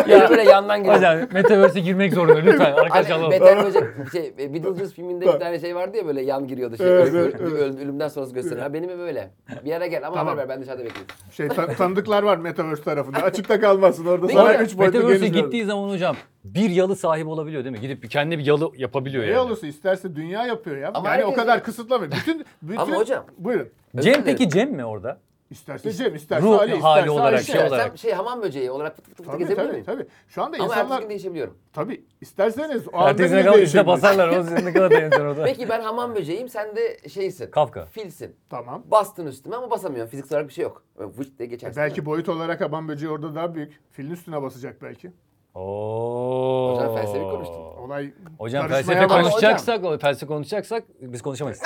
Yani 0.08 0.30
böyle 0.30 0.42
yandan 0.42 0.78
geliyor. 0.78 0.96
Hocam 0.96 1.18
Metaverse'e 1.32 1.80
girmek 1.82 2.14
zorunda 2.14 2.38
lütfen. 2.38 2.72
Arkadaşlar 2.72 3.20
Hani 3.20 3.64
Böcek 3.64 3.84
şey 4.12 4.38
Beetlejuice 4.38 4.86
filminde 4.94 5.26
bir 5.34 5.40
tane 5.40 5.58
şey 5.60 5.74
vardı 5.76 5.96
ya 5.96 6.06
böyle 6.06 6.22
yan 6.22 6.46
giriyordu 6.48 6.76
şey 6.76 6.86
Evet, 6.86 7.14
öl- 7.14 7.16
evet, 7.16 7.40
öl- 7.40 7.78
ölümden 7.82 8.08
sonrası 8.08 8.34
gösteriyor. 8.34 8.62
Ha 8.62 8.72
benim 8.74 8.90
ev 8.90 9.00
öyle. 9.00 9.30
Bir 9.64 9.68
yere 9.70 9.88
gel 9.88 10.06
ama 10.06 10.16
Tamam. 10.16 10.32
haber 10.34 10.42
ver 10.42 10.56
ben 10.56 10.62
dışarıda 10.62 10.84
bekliyorum. 10.84 11.14
Şey 11.32 11.48
tan- 11.48 11.74
tanıdıklar 11.74 12.22
var 12.22 12.36
Metaverse 12.36 12.82
tarafında. 12.82 13.18
Açıkta 13.18 13.60
kalmasın 13.60 14.06
orada 14.06 14.28
sana 14.28 14.52
güzel. 14.52 14.64
3 14.64 14.78
boyutlu 14.78 14.98
Metaverse'e 14.98 15.28
gittiği 15.28 15.64
zaman 15.64 15.88
hocam 15.88 16.16
bir 16.44 16.70
yalı 16.70 16.96
sahibi 16.96 17.28
olabiliyor 17.28 17.64
değil 17.64 17.76
mi? 17.76 17.80
Gidip 17.80 18.10
kendine 18.10 18.38
bir 18.38 18.46
yalı 18.46 18.70
yapabiliyor 18.76 19.24
Ne 19.24 19.28
yani. 19.30 19.38
olursa 19.38 19.66
isterse 19.66 20.16
dünya 20.16 20.46
yapıyor 20.46 20.76
ya. 20.76 20.90
Ama 20.94 21.08
yani 21.08 21.24
o 21.24 21.34
kadar 21.34 21.62
kısıtlamıyor. 21.62 22.12
Bütün, 22.12 22.44
bütün 22.62 22.80
Ama 22.80 22.96
hocam- 22.96 23.24
Buyurun. 23.38 23.68
Cem 24.00 24.24
peki 24.24 24.48
Cem 24.48 24.70
mi 24.72 24.84
orada? 24.84 25.18
İsterse 25.50 25.92
Cem, 25.92 26.14
isterse 26.14 26.42
ruh 26.46 26.58
Ali, 26.60 26.80
hali 26.80 26.98
isterse 27.00 27.10
olarak, 27.10 27.38
Ayşe. 27.38 27.52
şey 27.52 27.62
olarak. 27.66 27.98
şey 27.98 28.12
hamam 28.12 28.42
böceği 28.42 28.70
olarak 28.70 28.96
fıt 28.96 29.04
fıt 29.08 29.16
fıt 29.16 29.26
Tabii 29.26 29.38
gezebilir 29.38 29.56
tabii 29.62 29.72
miyim? 29.72 29.84
tabii. 29.84 30.06
Şu 30.28 30.42
anda 30.42 30.56
Ama 30.56 30.64
insanlar 30.64 30.84
ertesi 30.84 31.00
gün 31.00 31.10
değişebiliyorum. 31.10 31.58
tabii 31.72 32.04
isterseniz 32.20 32.88
o 32.88 32.96
anda 32.96 33.10
Ertesine 33.10 33.32
bile 33.38 33.44
kadar 33.44 33.58
üstüne 33.58 33.86
değişebilir. 33.86 33.86
basarlar. 33.86 34.28
O 34.28 34.42
sizin 34.44 34.66
ne 34.66 34.72
kadar 34.72 34.90
dayanır 34.90 35.20
orada. 35.20 35.44
Peki 35.44 35.68
ben 35.68 35.80
hamam 35.80 36.14
böceğiyim 36.14 36.48
sen 36.48 36.76
de 36.76 37.08
şeysin. 37.08 37.50
Kafka. 37.50 37.86
Filsin. 37.86 38.36
Tamam. 38.50 38.82
Bastın 38.90 39.26
üstüme 39.26 39.56
ama 39.56 39.70
basamıyorsun. 39.70 40.10
Fiziksel 40.10 40.36
olarak 40.36 40.48
bir 40.48 40.54
şey 40.54 40.62
yok. 40.62 40.82
Böyle 40.98 41.10
vıç 41.18 41.28
diye 41.38 41.48
geçersin. 41.48 41.82
Belki 41.82 42.06
boyut 42.06 42.28
olarak 42.28 42.62
aban 42.62 42.88
böceği 42.88 43.10
orada 43.12 43.34
daha 43.34 43.54
büyük. 43.54 43.80
Filin 43.92 44.10
üstüne 44.10 44.42
basacak 44.42 44.82
belki. 44.82 45.12
Oo. 45.54 46.74
Hocam 46.76 46.94
felsefi 46.96 47.20
konuştun. 47.24 47.56
Olay 47.56 48.12
Hocam 48.38 48.68
karışmaya 48.68 48.82
felsefe 48.82 49.08
başladı. 49.08 49.22
konuşacaksak, 49.22 49.84
o 49.84 49.98
felsefe 49.98 50.26
konuşacaksak 50.26 50.84
biz 51.00 51.22
konuşamayız. 51.22 51.62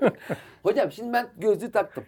Hocam 0.62 0.92
şimdi 0.92 1.12
ben 1.12 1.26
gözlüğü 1.38 1.70
taktım. 1.72 2.04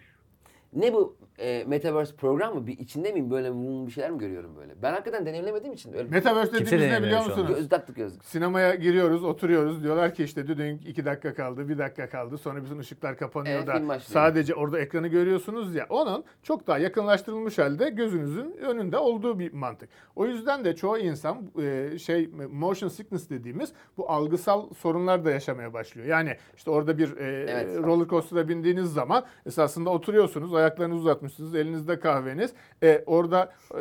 Ne 0.73 0.93
bu 0.93 1.15
e, 1.39 1.63
Metaverse 1.67 2.15
program 2.15 2.55
mı? 2.55 2.67
Bir 2.67 2.77
içinde 2.77 3.11
miyim? 3.11 3.31
Böyle 3.31 3.53
bir 3.87 3.91
şeyler 3.91 4.11
mi 4.11 4.17
görüyorum 4.17 4.55
böyle? 4.57 4.81
Ben 4.81 4.91
hakikaten 4.91 5.25
deneyimlemediğim 5.25 5.73
için 5.73 5.93
öyle 5.93 6.09
Metaverse 6.09 6.53
dediğimiz 6.53 6.91
ne 6.91 7.03
biliyor 7.03 7.25
musunuz? 7.25 7.47
gözlük 7.47 7.69
taktık 7.69 7.95
gözlük. 7.95 8.23
Sinemaya 8.23 8.75
giriyoruz, 8.75 9.23
oturuyoruz. 9.23 9.83
Diyorlar 9.83 10.13
ki 10.13 10.23
işte 10.23 10.47
düdüğün 10.47 10.77
iki 10.77 11.05
dakika 11.05 11.33
kaldı, 11.33 11.69
bir 11.69 11.77
dakika 11.77 12.09
kaldı. 12.09 12.37
Sonra 12.37 12.63
bütün 12.63 12.79
ışıklar 12.79 13.17
kapanıyor 13.17 13.63
E, 13.63 13.67
da 13.67 13.99
sadece 13.99 14.55
orada 14.55 14.79
ekranı 14.79 15.07
görüyorsunuz 15.07 15.75
ya. 15.75 15.85
Onun 15.89 16.23
çok 16.43 16.67
daha 16.67 16.77
yakınlaştırılmış 16.77 17.57
halde 17.57 17.89
gözünüzün 17.89 18.57
önünde 18.61 18.97
olduğu 18.97 19.39
bir 19.39 19.53
mantık. 19.53 19.89
O 20.15 20.25
yüzden 20.25 20.65
de 20.65 20.75
çoğu 20.75 20.97
insan 20.97 21.37
e, 21.61 21.97
şey 21.99 22.29
motion 22.51 22.89
sickness 22.89 23.29
dediğimiz 23.29 23.73
bu 23.97 24.09
algısal 24.09 24.73
sorunlar 24.73 25.25
da 25.25 25.31
yaşamaya 25.31 25.73
başlıyor. 25.73 26.07
Yani 26.07 26.37
işte 26.57 26.71
orada 26.71 26.97
bir 26.97 27.17
e, 27.17 27.45
Evet. 27.49 27.77
roller 27.83 28.07
coaster'a 28.07 28.47
bindiğiniz 28.49 28.93
zaman 28.93 29.23
esasında 29.45 29.89
oturuyorsunuz, 29.89 30.53
ayaklarınızı 30.65 30.99
uzatmışsınız, 31.01 31.55
elinizde 31.55 31.99
kahveniz. 31.99 32.53
E, 32.83 33.03
orada 33.05 33.51
e, 33.73 33.79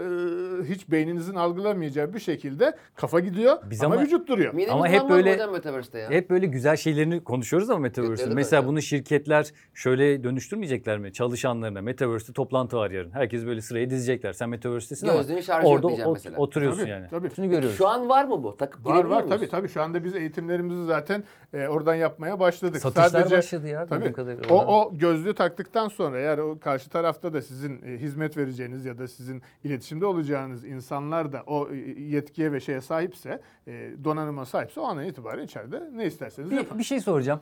hiç 0.68 0.90
beyninizin 0.90 1.34
algılamayacağı 1.34 2.14
bir 2.14 2.18
şekilde 2.20 2.76
kafa 2.94 3.20
gidiyor 3.20 3.56
Biz 3.70 3.82
ama, 3.84 3.94
ama- 3.94 4.04
vücut 4.04 4.28
duruyor. 4.28 4.54
Midemiz 4.54 4.72
Ama 4.74 4.88
hep 4.88 5.10
böyle- 5.10 5.34
hocam 5.34 5.54
ya. 5.98 6.10
Hep 6.10 6.30
böyle 6.30 6.46
güzel 6.46 6.76
şeylerini 6.76 7.24
konuşuyoruz 7.24 7.70
ama 7.70 7.78
Metaverse'ün. 7.78 8.14
Kötüleri 8.14 8.30
de 8.30 8.34
Mesela 8.34 8.66
bunu 8.66 8.82
şirketler 8.82 9.46
şöyle 9.74 10.24
dönüştürmeyecekler 10.24 10.98
mi? 10.98 11.12
Çalışanlarına 11.12 11.80
Metaverse'te 11.80 12.32
toplantı 12.32 12.76
var 12.76 12.90
yarın. 12.90 13.10
Herkes 13.10 13.46
böyle 13.46 13.60
sıraya 13.60 13.90
dizecekler. 13.90 14.32
Sen 14.32 14.48
Metaverse'tesin 14.48 15.08
ama 15.08 15.16
Gözlüğün 15.18 15.36
yok 15.36 15.60
orada 15.64 15.86
ot- 15.86 16.12
mesela. 16.14 16.36
oturuyorsun 16.36 16.80
Tabii, 16.80 16.90
yani. 16.90 17.06
tabii. 17.10 17.30
Şunu 17.36 17.50
görüyoruz. 17.50 17.78
Şu 17.78 17.88
an 17.88 18.08
var 18.08 18.24
mı 18.24 18.42
bu? 18.42 18.56
Takıp 18.56 18.86
Var 18.86 19.04
var 19.04 19.04
muyuz? 19.22 19.28
tabii 19.28 19.48
tabii. 19.48 19.68
Şu 19.68 19.82
anda 19.82 20.04
biz 20.04 20.14
eğitimlerimizi 20.16 20.86
zaten 20.86 21.24
e, 21.54 21.66
oradan 21.68 21.94
yapmaya 21.94 22.40
başladık. 22.40 22.80
Satışlar 22.80 23.30
başladı 23.30 23.68
ya, 23.68 23.86
Tabii. 23.86 24.12
O, 24.50 24.64
o 24.66 24.98
gözlüğü 24.98 25.34
taktıktan 25.34 25.88
sonra 25.88 26.18
eğer 26.18 26.38
o 26.38 26.58
karşı 26.64 26.90
tarafta 26.90 27.32
da 27.32 27.42
sizin 27.42 27.82
e, 27.82 27.98
hizmet 27.98 28.36
vereceğiniz 28.36 28.84
ya 28.84 28.98
da 28.98 29.08
sizin 29.08 29.42
iletişimde 29.64 30.06
olacağınız 30.06 30.64
insanlar 30.64 31.32
da 31.32 31.42
o 31.46 31.70
e, 31.70 31.76
yetkiye 32.00 32.52
ve 32.52 32.60
şeye 32.60 32.80
sahipse, 32.80 33.40
e, 33.66 33.90
donanıma 34.04 34.44
sahipse 34.44 34.80
o 34.80 34.84
andan 34.84 35.04
itibaren 35.04 35.44
içeride 35.44 35.90
ne 35.92 36.06
isterseniz 36.06 36.52
yapın. 36.52 36.74
Bir, 36.74 36.78
bir 36.78 36.84
şey 36.84 37.00
soracağım. 37.00 37.40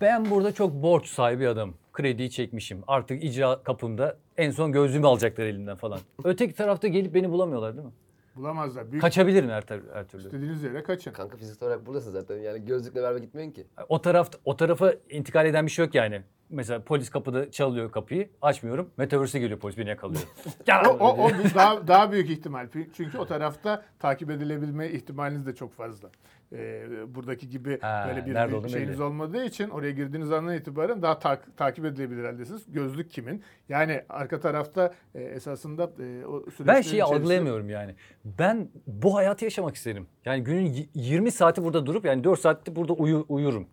Ben 0.00 0.30
burada 0.30 0.52
çok 0.52 0.72
borç 0.72 1.06
sahibi 1.06 1.48
adamım. 1.48 1.74
Krediyi 1.92 2.30
çekmişim. 2.30 2.82
Artık 2.86 3.24
icra 3.24 3.62
kapımda 3.62 4.16
en 4.36 4.50
son 4.50 4.72
gözlüğümü 4.72 5.06
alacaklar 5.06 5.44
elimden 5.44 5.76
falan. 5.76 6.00
Öteki 6.24 6.54
tarafta 6.54 6.88
gelip 6.88 7.14
beni 7.14 7.30
bulamıyorlar 7.30 7.76
değil 7.76 7.86
mi? 7.86 7.92
Bulamazlar. 8.36 8.90
Büyük 8.92 9.02
Kaçabilirim 9.02 9.50
her, 9.50 9.62
tar- 9.62 9.94
her 9.94 10.08
türlü. 10.08 10.22
istediğiniz 10.24 10.62
yere 10.62 10.82
kaçın. 10.82 11.12
Kanka 11.12 11.36
fiziksel 11.36 11.68
olarak 11.68 11.86
buradasın 11.86 12.10
zaten. 12.10 12.36
Yani 12.38 12.64
gözlükle 12.64 13.02
beraber 13.02 13.18
gitmiyorsun 13.20 13.52
ki. 13.54 13.66
O 13.88 14.00
taraf 14.02 14.30
o 14.44 14.56
tarafa 14.56 14.94
intikal 15.10 15.46
eden 15.46 15.66
bir 15.66 15.70
şey 15.70 15.84
yok 15.84 15.94
yani. 15.94 16.22
Mesela 16.50 16.82
polis 16.84 17.10
kapıda 17.10 17.50
çalıyor 17.50 17.92
kapıyı. 17.92 18.30
Açmıyorum. 18.42 18.90
Metaverse'e 18.96 19.40
geliyor 19.40 19.58
polis 19.60 19.78
beni 19.78 19.88
yakalıyor. 19.88 20.22
Gel 20.66 20.82
O, 20.86 20.90
o, 20.90 21.24
o 21.26 21.30
daha, 21.54 21.88
daha 21.88 22.12
büyük 22.12 22.30
ihtimal. 22.30 22.68
Çünkü 22.92 23.18
o 23.18 23.26
tarafta 23.26 23.84
takip 23.98 24.30
edilebilme 24.30 24.88
ihtimaliniz 24.90 25.46
de 25.46 25.54
çok 25.54 25.72
fazla. 25.74 26.10
Ee, 26.52 26.86
buradaki 27.14 27.48
gibi 27.48 27.80
Ha, 27.80 28.04
böyle 28.08 28.26
bir, 28.26 28.64
bir 28.64 28.68
şeyiniz 28.68 28.94
belli. 28.94 29.02
olmadığı 29.02 29.44
için 29.44 29.68
oraya 29.68 29.90
girdiğiniz 29.90 30.32
andan 30.32 30.54
itibaren 30.54 31.02
daha 31.02 31.18
tak- 31.18 31.56
takip 31.56 31.84
edilebilir 31.84 32.24
haldesiniz. 32.24 32.72
Gözlük 32.72 33.10
kimin? 33.10 33.42
Yani 33.68 34.02
arka 34.08 34.40
tarafta 34.40 34.94
e, 35.14 35.22
esasında 35.22 35.82
e, 35.82 36.26
o 36.26 36.40
süreçlerin 36.40 36.66
Ben 36.66 36.80
şeyi 36.80 36.94
içerisinde- 36.94 37.04
algılayamıyorum 37.04 37.68
yani. 37.70 37.94
Ben 38.24 38.68
bu 38.86 39.14
hayatı 39.16 39.44
yaşamak 39.44 39.74
isterim. 39.76 40.06
Yani 40.24 40.44
günün 40.44 40.64
y- 40.66 40.86
20 40.94 41.30
saati 41.30 41.64
burada 41.64 41.86
durup 41.86 42.04
yani 42.04 42.24
4 42.24 42.40
saatte 42.40 42.76
burada 42.76 42.92
uyu, 42.92 43.24
uyurum. 43.28 43.66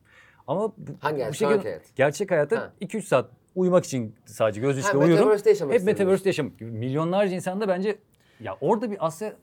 Ama 0.48 0.62
bu, 0.78 0.92
Hangi 1.00 1.16
bu 1.16 1.20
hayat? 1.22 1.34
şekilde 1.34 1.50
Sonraki 1.50 1.68
hayat. 1.70 1.96
gerçek 1.96 2.32
hayatta 2.32 2.58
Ha. 2.58 2.74
2-3 2.82 3.02
saat 3.08 3.30
uyumak 3.56 3.86
için 3.86 4.16
sadece 4.26 4.62
göz 4.62 4.78
içinde 4.78 4.98
uyurum. 4.98 5.14
Metaverse'te 5.16 5.50
yaşamak 5.50 5.76
Hep. 5.76 5.84
Metaverse'de 5.84 6.30
yaşam. 6.30 6.52
Milyonlarca 6.60 7.36
insanda 7.36 7.68
bence 7.68 8.00
ya 8.40 8.58
orada 8.62 8.92
bir 8.92 8.98
aslında 9.00 9.34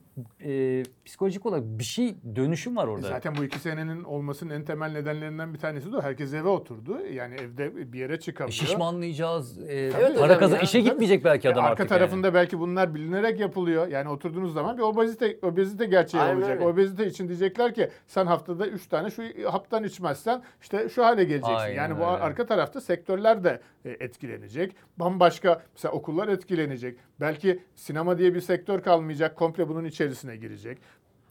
e, 0.45 0.83
psikolojik 1.05 1.47
olarak 1.47 1.65
bir 1.65 1.85
şey 1.85 2.15
dönüşüm 2.37 2.77
var 2.77 2.87
orada. 2.87 3.07
E 3.07 3.11
Zaten 3.11 3.35
bu 3.39 3.45
iki 3.45 3.59
senenin 3.59 4.05
olmasının 4.05 4.51
en 4.55 4.65
temel 4.65 4.93
nedenlerinden 4.93 5.55
bir 5.55 5.59
tanesi 5.59 5.93
de. 5.93 6.01
Herkes 6.01 6.35
eve 6.35 6.49
oturdu. 6.49 6.99
Yani 7.13 7.35
evde 7.35 7.93
bir 7.93 7.99
yere 7.99 8.15
E, 8.15 8.19
çıkamıyor. 8.21 8.53
şişmanlayacağız. 8.53 9.59
E, 9.69 9.91
hocam 9.97 10.15
para 10.19 10.39
kazan 10.39 10.61
işe 10.61 10.81
gitmeyecek 10.81 11.25
belki 11.25 11.49
E, 11.49 11.51
adam 11.51 11.65
arka 11.65 11.73
artık 11.73 11.91
yani. 11.91 11.99
tarafında 11.99 12.35
belki 12.35 12.59
bunlar 12.59 12.95
bilinerek 12.95 13.41
yapılıyor. 13.41 13.89
Yani 13.89 14.09
oturduğunuz 14.09 14.53
zaman 14.53 14.77
bir 14.79 14.83
obezite 14.83 15.39
obezite 15.43 15.87
gerçeği 15.87 16.23
Aynen 16.23 16.37
olacak. 16.37 16.51
öyle. 16.57 16.67
Obezite 16.67 17.07
için 17.07 17.29
diyecekler 17.29 17.75
ki 17.75 17.91
sen 18.07 18.27
haftada 18.27 18.67
3 18.67 18.87
tane 18.87 19.11
şu 19.11 19.23
haptan 19.53 19.85
içmezsen 19.85 20.43
işte 20.63 20.89
şu 20.89 21.05
hale 21.05 21.25
geleceksin. 21.25 21.55
Aynen 21.55 21.75
yani 21.77 21.95
bu 21.95 22.01
öyle. 22.01 22.07
arka 22.07 22.47
tarafta 22.47 22.81
sektörler 22.81 23.45
de 23.45 23.61
e, 23.85 23.91
etkilenecek. 23.91 24.77
Bambaşka 24.97 25.63
mesela 25.75 25.93
okullar 25.93 26.29
etkilenecek. 26.29 26.99
Belki 27.21 27.63
sinema 27.75 28.19
diye 28.19 28.35
bir 28.35 28.41
sektör 28.41 28.81
kalmayacak. 28.83 29.37
Komple 29.37 29.69
bunun 29.69 29.85
içerisine 30.05 30.37
girecek. 30.37 30.79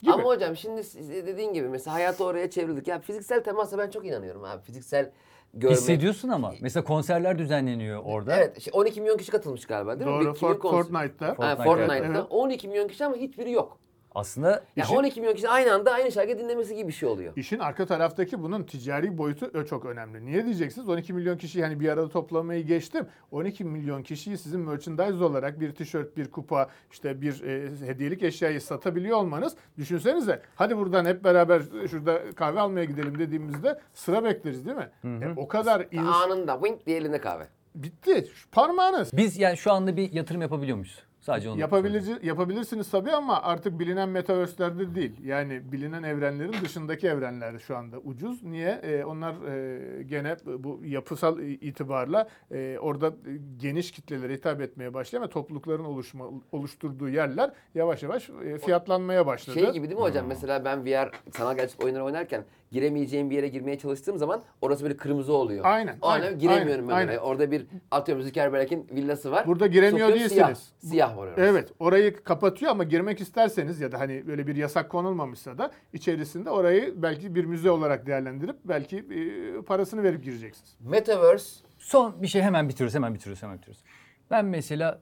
Gibi. 0.01 0.11
Ama 0.11 0.23
hocam 0.23 0.55
şimdi 0.55 0.81
dediğin 1.25 1.53
gibi 1.53 1.69
mesela 1.69 1.93
hayatı 1.93 2.23
oraya 2.25 2.49
çevirdik. 2.49 2.87
Ya 2.87 2.99
fiziksel 2.99 3.43
temasa 3.43 3.77
ben 3.77 3.89
çok 3.89 4.05
inanıyorum 4.05 4.43
abi. 4.43 4.61
Fiziksel 4.61 5.11
görme. 5.53 5.75
Hissediyorsun 5.75 6.29
ama. 6.29 6.53
Mesela 6.61 6.83
konserler 6.83 7.37
düzenleniyor 7.37 8.01
orada. 8.05 8.35
Evet. 8.37 8.57
işte 8.57 8.71
12 8.71 9.01
milyon 9.01 9.17
kişi 9.17 9.31
katılmış 9.31 9.65
galiba 9.65 9.99
değil 9.99 10.11
mi? 10.11 10.13
Doğru. 10.25 10.33
Kimin 10.33 10.53
Fort- 10.53 10.59
konseri? 10.59 10.83
Fortnite'da. 10.93 11.27
Ha, 11.27 11.35
Fortnite, 11.35 11.63
Fortnite'da. 11.63 12.17
evet. 12.17 12.25
12 12.29 12.67
milyon 12.67 12.87
kişi 12.87 13.05
ama 13.05 13.15
hiçbiri 13.15 13.51
yok. 13.51 13.77
Aslında 14.15 14.63
Ya 14.75 14.83
İşin- 14.85 14.95
12 14.95 15.21
milyon 15.21 15.33
kişi 15.35 15.49
aynı 15.49 15.73
anda 15.73 15.91
aynı 15.91 16.11
şarkı 16.11 16.39
dinlemesi 16.39 16.75
gibi 16.75 16.87
bir 16.87 16.93
şey 16.93 17.09
oluyor. 17.09 17.33
İşin 17.35 17.59
arka 17.59 17.85
taraftaki 17.85 18.41
bunun 18.43 18.63
ticari 18.63 19.17
boyutu 19.17 19.65
çok 19.69 19.85
önemli. 19.85 20.25
Niye 20.25 20.45
diyeceksiniz? 20.45 20.89
12 20.89 21.13
milyon 21.13 21.37
kişiyi 21.37 21.63
hani 21.63 21.79
bir 21.79 21.89
arada 21.89 22.09
toplamayı 22.09 22.65
geçtim. 22.65 23.05
12 23.31 23.63
milyon 23.65 24.03
kişiyi 24.03 24.37
sizin 24.37 24.59
merchandise 24.59 25.23
olarak 25.23 25.59
bir 25.59 25.75
tişört, 25.75 26.17
bir 26.17 26.31
kupa, 26.31 26.69
işte 26.91 27.21
bir 27.21 27.43
e, 27.43 27.69
hediyelik 27.87 28.23
eşyayı 28.23 28.61
satabiliyor 28.61 29.17
olmanız. 29.17 29.55
Düşünsenize 29.77 30.41
hadi 30.55 30.77
buradan 30.77 31.05
hep 31.05 31.23
beraber 31.23 31.61
şurada 31.91 32.21
kahve 32.35 32.59
almaya 32.59 32.85
gidelim 32.85 33.19
dediğimizde 33.19 33.79
sıra 33.93 34.23
bekleriz 34.23 34.65
değil 34.65 34.77
mi? 34.77 34.89
E, 35.05 35.33
o 35.35 35.47
kadar 35.47 35.81
ins- 35.81 36.23
Anında 36.25 36.53
wink 36.63 36.85
diye 36.85 36.97
elinde 36.97 37.21
kahve. 37.21 37.47
bitti. 37.75 38.27
Şu 38.35 38.49
Parmağınız. 38.51 39.17
biz 39.17 39.37
yani 39.37 39.57
şu 39.57 39.71
anda 39.71 39.97
bir 39.97 40.11
yatırım 40.13 40.41
yapabiliyor 40.41 40.77
muyuz? 40.77 41.03
Sadece 41.23 41.49
onu 41.49 41.59
Yapabilir, 41.59 42.23
yapabilirsiniz 42.23 42.91
tabii 42.91 43.11
ama 43.11 43.41
artık 43.41 43.79
bilinen 43.79 44.09
metaverse'lerde 44.09 44.95
değil. 44.95 45.11
Yani 45.23 45.71
bilinen 45.71 46.03
evrenlerin 46.03 46.53
dışındaki 46.63 47.07
evrenler 47.07 47.59
şu 47.59 47.77
anda 47.77 47.97
ucuz. 47.99 48.43
Niye? 48.43 48.79
Ee, 48.83 49.05
onlar 49.05 49.33
e, 49.33 50.03
gene 50.03 50.35
bu 50.45 50.81
yapısal 50.83 51.39
itibarla 51.39 52.27
e, 52.51 52.77
orada 52.81 53.13
geniş 53.57 53.91
kitlelere 53.91 54.33
hitap 54.33 54.61
etmeye 54.61 54.93
başlayan 54.93 55.23
ve 55.23 55.29
toplulukların 55.29 55.85
oluşma, 55.85 56.25
oluşturduğu 56.51 57.09
yerler 57.09 57.51
yavaş 57.75 58.03
yavaş 58.03 58.29
e, 58.29 58.57
fiyatlanmaya 58.57 59.25
başladı. 59.25 59.59
Şey 59.59 59.71
gibi 59.71 59.89
değil 59.89 59.99
mi 59.99 60.03
hocam? 60.03 60.25
Mesela 60.27 60.65
ben 60.65 60.85
VR 60.85 61.11
sanal 61.31 61.55
gerçek 61.55 61.83
oyunları 61.83 62.03
oynarken 62.03 62.43
giremeyeceğim 62.73 63.29
bir 63.29 63.35
yere 63.35 63.47
girmeye 63.47 63.77
çalıştığım 63.77 64.17
zaman 64.17 64.43
orası 64.61 64.83
böyle 64.83 64.97
kırmızı 64.97 65.33
oluyor. 65.33 65.65
Aynen, 65.65 65.97
O 66.01 66.07
aynen, 66.07 66.39
giremiyorum 66.39 66.87
ben 66.87 66.93
aynen, 66.93 67.07
oraya. 67.07 67.19
Orada 67.19 67.51
bir 67.51 67.65
atıyorum 67.91 68.23
Zuckerberg'in 68.23 68.87
villası 68.91 69.31
var. 69.31 69.47
Burada 69.47 69.67
giremiyor 69.67 70.07
Sokuyorum, 70.07 70.19
değilsiniz. 70.19 70.73
Siyah, 70.79 70.91
siyah 70.91 71.17
var 71.17 71.27
orası. 71.27 71.41
Evet 71.41 71.69
orayı 71.79 72.23
kapatıyor 72.23 72.71
ama 72.71 72.83
girmek 72.83 73.21
isterseniz 73.21 73.81
ya 73.81 73.91
da 73.91 73.99
hani 73.99 74.27
böyle 74.27 74.47
bir 74.47 74.55
yasak 74.55 74.89
konulmamışsa 74.89 75.57
da 75.57 75.71
içerisinde 75.93 76.49
orayı 76.49 76.93
belki 77.01 77.35
bir 77.35 77.45
müze 77.45 77.71
olarak 77.71 78.05
değerlendirip 78.05 78.55
belki 78.65 78.97
e, 78.97 79.61
parasını 79.61 80.03
verip 80.03 80.23
gireceksiniz. 80.23 80.75
Metaverse 80.79 81.65
Son 81.77 82.21
bir 82.21 82.27
şey 82.27 82.41
hemen 82.41 82.69
bitiriyoruz, 82.69 82.95
hemen 82.95 83.13
bitiriyoruz, 83.13 83.43
hemen 83.43 83.57
bitiriyoruz. 83.57 83.83
Ben 84.31 84.45
mesela 84.45 85.01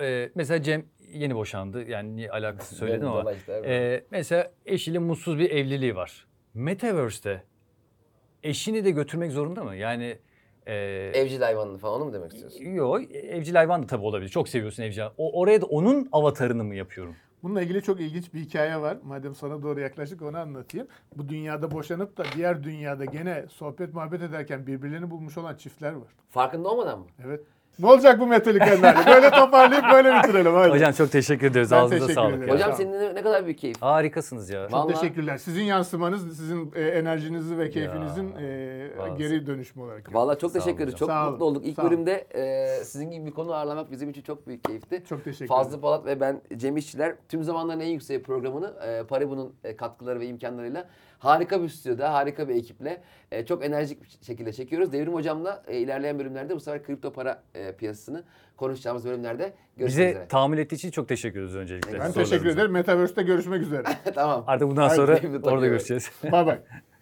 e, 0.00 0.30
mesela 0.34 0.62
Cem 0.62 0.84
yeni 1.12 1.34
boşandı. 1.36 1.90
Yani 1.90 2.16
niye 2.16 2.30
alakası 2.30 2.74
söyledim 2.74 3.08
ama. 3.08 3.32
evet. 3.48 3.66
Ee, 3.66 4.04
mesela 4.10 4.52
eşiyle 4.66 4.98
mutsuz 4.98 5.38
bir 5.38 5.50
evliliği 5.50 5.96
var. 5.96 6.26
Metaverse'te 6.56 7.42
eşini 8.42 8.84
de 8.84 8.90
götürmek 8.90 9.32
zorunda 9.32 9.64
mı? 9.64 9.76
Yani 9.76 10.18
e, 10.66 10.74
Evcil 11.14 11.40
hayvanlı 11.40 11.78
falan 11.78 11.94
onu 12.00 12.04
mu 12.04 12.12
demek 12.12 12.32
istiyorsun? 12.32 12.64
Yok, 12.64 13.14
evcil 13.14 13.54
hayvan 13.54 13.82
da 13.82 13.86
tabii 13.86 14.04
olabilir. 14.04 14.28
Çok 14.28 14.48
seviyorsun 14.48 14.82
evcil. 14.82 15.02
O, 15.16 15.40
oraya 15.40 15.60
da 15.60 15.66
onun 15.66 16.08
avatarını 16.12 16.64
mı 16.64 16.74
yapıyorum? 16.74 17.14
Bununla 17.42 17.62
ilgili 17.62 17.82
çok 17.82 18.00
ilginç 18.00 18.34
bir 18.34 18.40
hikaye 18.40 18.80
var. 18.80 18.98
Madem 19.02 19.34
sana 19.34 19.62
doğru 19.62 19.80
yaklaşık 19.80 20.22
onu 20.22 20.38
anlatayım. 20.38 20.86
Bu 21.16 21.28
dünyada 21.28 21.70
boşanıp 21.70 22.16
da 22.16 22.24
diğer 22.36 22.62
dünyada 22.64 23.04
gene 23.04 23.44
sohbet 23.50 23.94
muhabbet 23.94 24.22
ederken 24.22 24.66
birbirlerini 24.66 25.10
bulmuş 25.10 25.38
olan 25.38 25.56
çiftler 25.56 25.92
var. 25.92 26.08
Farkında 26.30 26.68
olmadan 26.68 26.98
mı? 26.98 27.06
Evet. 27.26 27.40
Ne 27.78 27.86
olacak 27.86 28.20
bu 28.20 28.26
Metallica'nın? 28.26 28.82
Böyle 29.06 29.30
toparlayıp 29.30 29.84
böyle 29.92 30.14
bitirelim. 30.18 30.54
Hadi. 30.54 30.70
Hocam 30.70 30.92
çok 30.92 31.12
teşekkür 31.12 31.46
ederiz. 31.50 31.70
Ben 31.70 31.76
Ağzınıza 31.76 32.06
teşekkür 32.06 32.14
sağlık. 32.14 32.34
ederim. 32.34 32.48
ya. 32.48 32.54
Hocam 32.54 32.70
ol. 32.70 32.74
senin 32.74 33.14
ne, 33.14 33.22
kadar 33.22 33.44
büyük 33.44 33.58
keyif. 33.58 33.82
Harikasınız 33.82 34.50
ya. 34.50 34.68
Vallahi- 34.70 34.92
Çok 34.92 35.00
teşekkürler. 35.00 35.36
Sizin 35.38 35.62
yansımanız, 35.64 36.36
sizin 36.36 36.72
e, 36.74 36.82
enerjinizi 36.82 37.58
ve 37.58 37.70
keyfinizin 37.70 38.32
e, 38.36 38.90
vallahi. 38.98 39.18
geri 39.18 39.46
dönüşümü 39.46 39.84
olarak. 39.84 40.14
Vallahi 40.14 40.38
çok 40.38 40.50
Sağ 40.52 40.58
teşekkür 40.58 40.84
ederiz. 40.84 40.98
Çok 40.98 41.08
Sağ 41.08 41.30
mutlu 41.30 41.44
olduk. 41.44 41.66
İlk 41.66 41.76
sağ 41.76 41.82
olun. 41.82 41.90
bölümde 41.90 42.26
e, 42.34 42.66
sizin 42.84 43.10
gibi 43.10 43.26
bir 43.26 43.30
konu 43.30 43.54
ağırlamak 43.54 43.90
bizim 43.90 44.10
için 44.10 44.22
çok 44.22 44.46
büyük 44.46 44.64
keyifti. 44.64 45.02
Çok 45.08 45.24
teşekkür 45.24 45.46
Fazlı 45.48 45.68
ederim. 45.68 45.80
Polat 45.80 46.06
ve 46.06 46.20
ben 46.20 46.40
Cem 46.56 46.76
İşçiler 46.76 47.14
tüm 47.28 47.44
zamanların 47.44 47.80
en 47.80 47.86
yüksek 47.88 48.24
programını 48.24 48.74
e, 48.86 49.02
Paribu'nun 49.02 49.54
e, 49.64 49.76
katkıları 49.76 50.20
ve 50.20 50.26
imkanlarıyla 50.26 50.88
harika 51.18 51.62
bir 51.62 51.68
stüdyoda, 51.68 52.12
harika 52.12 52.48
bir 52.48 52.54
ekiple 52.54 53.02
e, 53.30 53.46
çok 53.46 53.64
enerjik 53.64 54.02
bir 54.02 54.08
şekilde 54.26 54.52
çekiyoruz. 54.52 54.92
Devrim 54.92 55.14
Hocam'la 55.14 55.62
e, 55.68 55.78
ilerleyen 55.78 56.18
bölümlerde 56.18 56.54
bu 56.54 56.60
sefer 56.60 56.82
kripto 56.82 57.12
para 57.12 57.42
e, 57.54 57.72
piyasasını 57.72 58.24
konuşacağımız 58.56 59.04
bölümlerde 59.04 59.52
görüşmek 59.76 60.00
Bize 60.00 60.10
üzere. 60.10 60.28
tahammül 60.28 60.58
ettiği 60.58 60.74
için 60.74 60.90
çok 60.90 61.08
teşekkür 61.08 61.40
ederiz 61.40 61.56
öncelikle. 61.56 62.00
Ben 62.00 62.12
teşekkür 62.12 62.46
ederim. 62.46 62.72
Metaverse'te 62.72 63.22
görüşmek 63.22 63.62
üzere. 63.62 63.84
tamam. 64.14 64.44
Artık 64.46 64.68
bundan 64.68 64.88
sonra 64.88 65.18
orada 65.42 65.66
görüşeceğiz. 65.66 66.10
Bay 66.32 66.46
bay. 66.46 66.58